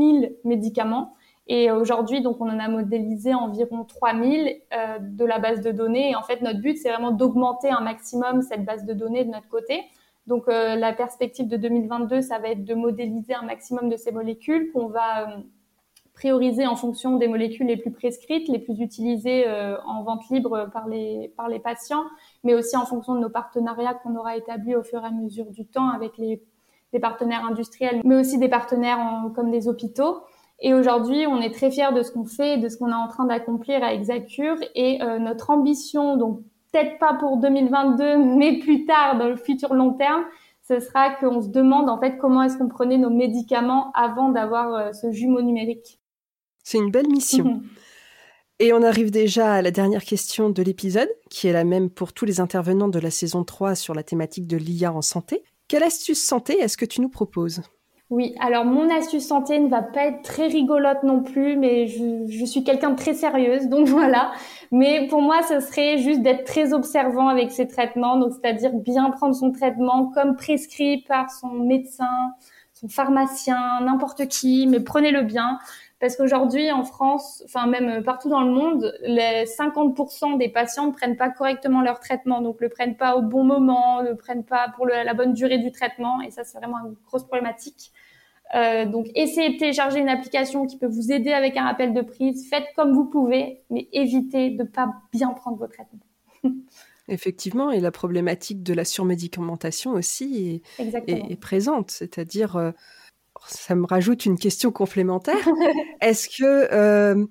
médicaments. 0.45 1.14
Et 1.53 1.73
aujourd'hui, 1.73 2.21
donc, 2.21 2.40
on 2.40 2.49
en 2.49 2.61
a 2.61 2.69
modélisé 2.69 3.35
environ 3.35 3.83
3000 3.83 4.61
euh, 4.73 4.99
de 5.01 5.25
la 5.25 5.40
base 5.40 5.62
de 5.62 5.73
données. 5.73 6.11
Et 6.11 6.14
en 6.14 6.23
fait, 6.23 6.43
notre 6.43 6.61
but, 6.61 6.77
c'est 6.77 6.90
vraiment 6.90 7.11
d'augmenter 7.11 7.69
un 7.69 7.81
maximum 7.81 8.40
cette 8.43 8.64
base 8.64 8.85
de 8.85 8.95
données 8.95 9.25
de 9.25 9.31
notre 9.31 9.49
côté. 9.49 9.83
Donc, 10.29 10.45
euh, 10.47 10.77
la 10.77 10.93
perspective 10.93 11.49
de 11.49 11.57
2022, 11.57 12.21
ça 12.21 12.38
va 12.38 12.51
être 12.51 12.64
de 12.64 12.75
modéliser 12.75 13.35
un 13.35 13.43
maximum 13.43 13.88
de 13.88 13.97
ces 13.97 14.12
molécules 14.12 14.71
qu'on 14.71 14.87
va 14.87 15.38
prioriser 16.20 16.66
en 16.66 16.76
fonction 16.76 17.16
des 17.16 17.28
molécules 17.28 17.66
les 17.66 17.78
plus 17.78 17.90
prescrites, 17.90 18.46
les 18.48 18.59
plus 18.59 18.78
utilisées 18.78 19.48
euh, 19.48 19.80
en 19.87 20.02
vente 20.02 20.28
libre 20.28 20.68
par 20.70 20.87
les, 20.87 21.33
par 21.35 21.48
les 21.48 21.59
patients, 21.59 22.04
mais 22.44 22.52
aussi 22.54 22.76
en 22.76 22.85
fonction 22.85 23.14
de 23.14 23.20
nos 23.20 23.30
partenariats 23.30 23.94
qu'on 23.94 24.14
aura 24.16 24.37
établis 24.37 24.76
au 24.76 24.83
fur 24.83 25.02
et 25.02 25.06
à 25.06 25.11
mesure 25.11 25.46
du 25.46 25.64
temps 25.64 25.88
avec 25.88 26.18
les, 26.18 26.42
des 26.92 27.00
partenaires 27.00 27.46
industriels, 27.46 28.02
mais 28.04 28.16
aussi 28.16 28.37
des 28.37 28.50
partenaires 28.50 28.98
comme 29.35 29.50
des 29.50 29.66
hôpitaux. 29.66 30.18
Et 30.61 30.74
aujourd'hui, 30.74 31.26
on 31.26 31.40
est 31.40 31.54
très 31.54 31.70
fiers 31.70 31.92
de 31.94 32.02
ce 32.02 32.12
qu'on 32.12 32.26
fait, 32.26 32.59
de 32.59 32.68
ce 32.68 32.76
qu'on 32.76 32.90
est 32.90 32.92
en 32.92 33.09
train 33.09 33.24
d'accomplir 33.24 33.83
à 33.83 33.94
Exacure. 33.94 34.59
Et 34.74 35.00
euh, 35.02 35.18
notre 35.18 35.48
ambition, 35.48 36.18
donc 36.18 36.40
peut-être 36.70 36.98
pas 36.98 37.14
pour 37.14 37.38
2022, 37.38 38.18
mais 38.37 38.59
plus 38.59 38.85
tard, 38.85 39.16
dans 39.16 39.28
le 39.28 39.37
futur 39.37 39.72
long 39.72 39.94
terme, 39.94 40.24
ce 40.68 40.80
sera 40.80 41.14
qu'on 41.14 41.40
se 41.40 41.48
demande 41.48 41.88
en 41.88 41.98
fait 41.98 42.18
comment 42.18 42.42
est-ce 42.42 42.59
qu'on 42.59 42.68
prenait 42.68 42.98
nos 42.98 43.09
médicaments 43.09 43.90
avant 43.94 44.28
d'avoir 44.28 44.74
euh, 44.74 44.92
ce 44.92 45.11
jumeau 45.11 45.40
numérique. 45.40 45.99
C'est 46.70 46.78
une 46.78 46.92
belle 46.92 47.09
mission. 47.09 47.62
Et 48.61 48.72
on 48.72 48.80
arrive 48.85 49.11
déjà 49.11 49.54
à 49.54 49.61
la 49.61 49.72
dernière 49.72 50.04
question 50.04 50.50
de 50.50 50.62
l'épisode, 50.62 51.09
qui 51.28 51.48
est 51.48 51.52
la 51.52 51.64
même 51.64 51.90
pour 51.90 52.12
tous 52.12 52.24
les 52.26 52.38
intervenants 52.38 52.87
de 52.87 53.00
la 53.00 53.11
saison 53.11 53.42
3 53.42 53.74
sur 53.74 53.92
la 53.92 54.04
thématique 54.04 54.46
de 54.46 54.56
l'IA 54.56 54.92
en 54.92 55.02
santé. 55.02 55.42
Quelle 55.66 55.83
astuce 55.83 56.22
santé 56.22 56.61
est-ce 56.61 56.76
que 56.76 56.85
tu 56.85 57.00
nous 57.00 57.09
proposes? 57.09 57.62
Oui, 58.09 58.37
alors 58.38 58.64
mon 58.64 58.88
astuce 58.88 59.26
santé 59.26 59.59
ne 59.59 59.68
va 59.68 59.83
pas 59.83 60.04
être 60.04 60.22
très 60.22 60.46
rigolote 60.46 61.02
non 61.02 61.24
plus, 61.24 61.56
mais 61.56 61.88
je, 61.88 62.44
suis 62.44 62.62
quelqu'un 62.62 62.90
de 62.90 62.96
très 62.96 63.14
sérieuse, 63.14 63.66
donc 63.66 63.88
voilà. 63.88 64.30
Mais 64.70 65.09
pour 65.09 65.22
moi, 65.22 65.42
ce 65.42 65.59
serait 65.59 65.98
juste 65.98 66.22
d'être 66.22 66.44
très 66.44 66.72
observant 66.72 67.26
avec 67.26 67.50
ses 67.50 67.66
traitements, 67.66 68.16
donc 68.16 68.33
c'est-à-dire 68.33 68.74
bien 68.74 69.11
prendre 69.11 69.35
son 69.35 69.50
traitement 69.50 70.12
comme 70.14 70.37
prescrit 70.37 71.02
par 71.09 71.33
son 71.33 71.48
médecin, 71.48 72.30
son 72.74 72.87
pharmacien, 72.88 73.80
n'importe 73.80 74.28
qui, 74.28 74.68
mais 74.68 74.78
prenez-le 74.78 75.22
bien. 75.22 75.59
Parce 76.00 76.16
qu'aujourd'hui, 76.16 76.72
en 76.72 76.82
France, 76.82 77.42
enfin 77.44 77.66
même 77.66 78.02
partout 78.02 78.30
dans 78.30 78.42
le 78.42 78.50
monde, 78.50 78.92
les 79.02 79.44
50% 79.44 80.38
des 80.38 80.48
patients 80.48 80.86
ne 80.86 80.92
prennent 80.92 81.16
pas 81.16 81.28
correctement 81.28 81.82
leur 81.82 82.00
traitement, 82.00 82.40
donc 82.40 82.60
le 82.60 82.70
prennent 82.70 82.96
pas 82.96 83.16
au 83.16 83.22
bon 83.22 83.44
moment, 83.44 84.02
ne 84.02 84.14
prennent 84.14 84.44
pas 84.44 84.72
pour 84.76 84.86
la 84.86 85.12
bonne 85.12 85.34
durée 85.34 85.58
du 85.58 85.70
traitement, 85.70 86.22
et 86.22 86.30
ça 86.30 86.42
c'est 86.42 86.58
vraiment 86.58 86.78
une 86.86 86.96
grosse 87.06 87.24
problématique. 87.24 87.92
Euh, 88.54 88.84
donc 88.84 89.06
essayez 89.14 89.52
de 89.52 89.58
télécharger 89.58 90.00
une 90.00 90.08
application 90.08 90.66
qui 90.66 90.76
peut 90.76 90.88
vous 90.88 91.12
aider 91.12 91.32
avec 91.32 91.56
un 91.56 91.64
rappel 91.64 91.94
de 91.94 92.00
prise. 92.00 92.48
Faites 92.48 92.66
comme 92.74 92.92
vous 92.92 93.04
pouvez, 93.04 93.62
mais 93.70 93.88
évitez 93.92 94.50
de 94.50 94.64
pas 94.64 94.92
bien 95.12 95.30
prendre 95.30 95.58
vos 95.58 95.68
traitements. 95.68 96.00
Effectivement, 97.08 97.70
et 97.70 97.80
la 97.80 97.90
problématique 97.90 98.62
de 98.62 98.72
la 98.72 98.84
surmédicamentation 98.84 99.92
aussi 99.92 100.62
est, 101.08 101.40
présente, 101.40 101.90
c'est-à-dire 101.90 102.56
euh, 102.56 102.70
ça 103.46 103.74
me 103.74 103.87
rajoute 103.87 104.26
une 104.26 104.38
question 104.38 104.70
complémentaire. 104.70 105.37
Est-ce 106.00 106.29
que, 106.29 106.72
euh, 106.72 107.26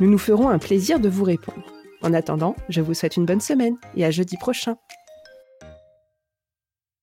Nous 0.00 0.08
nous 0.08 0.18
ferons 0.18 0.48
un 0.48 0.58
plaisir 0.58 0.98
de 0.98 1.08
vous 1.08 1.24
répondre. 1.24 1.74
En 2.02 2.14
attendant, 2.14 2.56
je 2.70 2.80
vous 2.80 2.94
souhaite 2.94 3.16
une 3.16 3.26
bonne 3.26 3.40
semaine 3.40 3.76
et 3.96 4.04
à 4.04 4.10
jeudi 4.10 4.38
prochain. 4.38 4.76